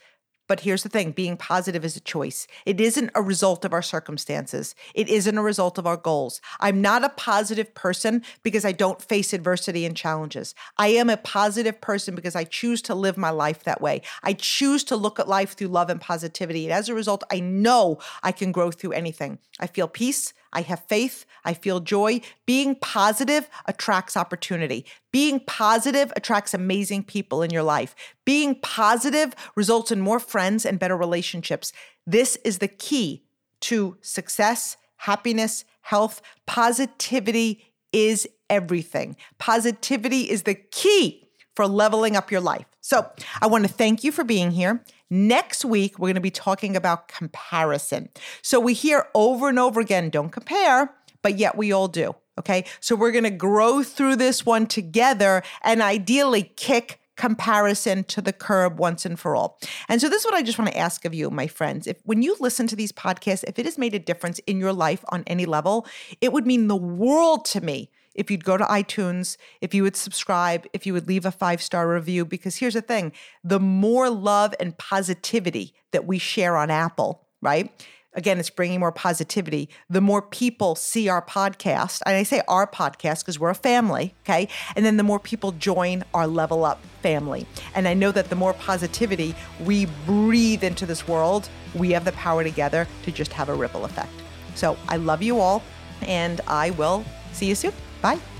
But 0.51 0.59
here's 0.59 0.83
the 0.83 0.89
thing 0.89 1.13
being 1.13 1.37
positive 1.37 1.85
is 1.85 1.97
a 1.97 2.01
choice. 2.01 2.49
It 2.67 2.81
isn't 2.81 3.13
a 3.15 3.23
result 3.23 3.65
of 3.65 3.73
our 3.73 3.83
circumstances, 3.83 4.75
it 4.97 5.09
isn't 5.09 5.39
a 5.39 5.43
result 5.43 5.79
of 5.79 5.87
our 5.87 5.97
goals. 5.97 6.41
I'm 6.59 6.83
not 6.83 7.05
a 7.05 7.11
positive 7.11 7.73
person 7.73 8.25
because 8.43 8.65
I 8.65 8.73
don't 8.73 9.01
face 9.01 9.33
adversity 9.33 9.87
and 9.87 9.97
challenges. 9.97 10.57
I 10.77 10.89
am 10.89 11.09
a 11.09 11.19
positive 11.19 11.81
person 11.81 12.17
because 12.17 12.35
I 12.35 12.43
choose 12.43 12.83
to 12.83 12.97
live 12.97 13.17
my 13.17 13.31
life 13.31 13.63
that 13.63 13.81
way. 13.81 14.03
I 14.25 14.33
choose 14.33 14.83
to 14.85 14.97
look 14.97 15.21
at 15.21 15.29
life 15.29 15.53
through 15.53 15.69
love 15.69 15.89
and 15.89 16.01
positivity. 16.01 16.65
And 16.65 16.73
as 16.73 16.89
a 16.89 16.95
result, 16.95 17.23
I 17.31 17.39
know 17.39 18.01
I 18.25 18.33
can 18.33 18.51
grow 18.51 18.73
through 18.73 18.91
anything. 18.91 19.39
I 19.61 19.69
feel 19.69 19.87
peace. 19.87 20.35
I 20.53 20.63
have 20.63 20.85
faith. 20.87 21.25
I 21.45 21.55
feel 21.55 21.81
joy. 21.81 22.21
Being 22.47 22.75
positive 22.75 23.49
attracts 23.67 24.17
opportunity. 24.17 24.85
Being 25.13 25.41
positive 25.41 26.13
attracts 26.17 26.55
amazing 26.55 27.05
people 27.05 27.43
in 27.43 27.51
your 27.51 27.63
life. 27.63 27.95
Being 28.25 28.57
positive 28.57 29.35
results 29.55 29.93
in 29.93 30.01
more 30.01 30.19
friends 30.19 30.67
and 30.67 30.79
better 30.79 30.97
relationships. 30.97 31.73
This 32.07 32.37
is 32.45 32.59
the 32.59 32.69
key 32.69 33.23
to 33.63 33.97
success, 34.01 34.77
happiness, 34.97 35.65
health. 35.83 36.21
Positivity 36.47 37.73
is 37.93 38.29
everything. 38.49 39.17
Positivity 39.39 40.31
is 40.31 40.43
the 40.43 40.55
key 40.55 41.29
for 41.55 41.67
leveling 41.67 42.17
up 42.17 42.31
your 42.31 42.41
life. 42.41 42.67
So 42.81 43.11
I 43.41 43.47
want 43.47 43.67
to 43.67 43.73
thank 43.73 44.03
you 44.03 44.13
for 44.13 44.25
being 44.25 44.53
here. 44.53 44.83
Next 45.11 45.64
week, 45.64 45.99
we're 45.99 46.09
going 46.09 46.14
to 46.14 46.20
be 46.20 46.31
talking 46.31 46.77
about 46.77 47.09
comparison. 47.09 48.09
So 48.42 48.61
we 48.61 48.75
hear 48.75 49.09
over 49.14 49.49
and 49.49 49.59
over 49.59 49.81
again 49.81 50.09
don't 50.09 50.31
compare, 50.31 50.94
but 51.23 51.37
yet 51.37 51.57
we 51.57 51.73
all 51.73 51.88
do. 51.88 52.14
Okay. 52.38 52.64
So 52.79 52.94
we're 52.94 53.11
going 53.11 53.25
to 53.25 53.31
grow 53.31 53.83
through 53.83 54.16
this 54.16 54.46
one 54.46 54.66
together 54.66 55.42
and 55.62 55.83
ideally 55.83 56.53
kick 56.57 57.01
comparison 57.16 58.03
to 58.05 58.23
the 58.23 58.33
curb 58.33 58.79
once 58.79 59.05
and 59.05 59.20
for 59.20 59.37
all. 59.37 59.59
And 59.90 60.01
so 60.01 60.09
this 60.09 60.20
is 60.20 60.25
what 60.25 60.35
I 60.35 60.42
just 60.42 60.59
want 60.59 60.70
to 60.70 60.79
ask 60.79 61.05
of 61.05 61.12
you, 61.12 61.29
my 61.29 61.49
friends. 61.49 61.87
If 61.87 61.99
when 62.05 62.23
you 62.23 62.35
listen 62.40 62.66
to 62.68 62.77
these 62.77 62.92
podcasts, 62.92 63.44
if 63.46 63.59
it 63.59 63.66
has 63.66 63.77
made 63.77 63.94
a 63.94 63.99
difference 63.99 64.38
in 64.46 64.59
your 64.59 64.73
life 64.73 65.05
on 65.11 65.23
any 65.27 65.44
level, 65.44 65.87
it 66.23 66.33
would 66.33 66.46
mean 66.46 66.68
the 66.68 66.77
world 66.77 67.44
to 67.46 67.61
me 67.61 67.90
if 68.14 68.31
you'd 68.31 68.44
go 68.44 68.57
to 68.57 68.64
iTunes, 68.64 69.37
if 69.61 69.75
you 69.75 69.83
would 69.83 69.96
subscribe, 69.96 70.66
if 70.73 70.87
you 70.87 70.92
would 70.92 71.09
leave 71.09 71.25
a 71.25 71.31
five 71.31 71.62
star 71.62 71.88
review. 71.88 72.25
Because 72.25 72.57
here's 72.57 72.75
the 72.75 72.83
thing 72.83 73.12
the 73.44 73.61
more 73.61 74.11
love 74.11 74.55
and 74.61 74.77
positivity 74.79 75.75
that 75.92 76.07
we 76.07 76.18
share 76.18 76.57
on 76.57 76.70
Apple, 76.70 77.27
right? 77.40 77.70
Again, 78.12 78.40
it's 78.40 78.51
bringing 78.51 78.81
more 78.81 78.90
positivity. 78.90 79.68
The 79.88 80.01
more 80.01 80.20
people 80.20 80.75
see 80.75 81.09
our 81.09 81.23
podcast, 81.23 82.01
and 82.05 82.16
I 82.16 82.25
say 82.25 82.42
our 82.49 82.66
podcast 82.66 83.20
because 83.20 83.38
we're 83.38 83.51
a 83.51 83.55
family, 83.55 84.14
okay? 84.25 84.49
And 84.75 84.85
then 84.85 84.96
the 84.96 85.05
more 85.05 85.20
people 85.20 85.53
join 85.53 86.03
our 86.12 86.27
Level 86.27 86.64
Up 86.64 86.83
family. 87.03 87.46
And 87.73 87.87
I 87.87 87.94
know 87.94 88.11
that 88.11 88.29
the 88.29 88.35
more 88.35 88.53
positivity 88.53 89.37
we 89.64 89.87
breathe 90.07 90.64
into 90.64 90.87
this 90.87 91.07
world, 91.07 91.49
we 91.73 91.92
have 91.92 92.05
the 92.05 92.12
power 92.12 92.42
together 92.42 92.88
to 93.05 93.12
just 93.12 93.33
have 93.33 93.49
a 93.49 93.55
ripple 93.55 93.85
effect. 93.85 94.11
So 94.57 94.77
I 94.88 94.96
love 94.96 95.23
you 95.23 95.38
all, 95.38 95.62
and 96.03 96.40
I 96.49 96.70
will 96.73 97.05
see 97.33 97.46
you 97.46 97.55
soon. 97.55 97.73
Bye. 98.03 98.39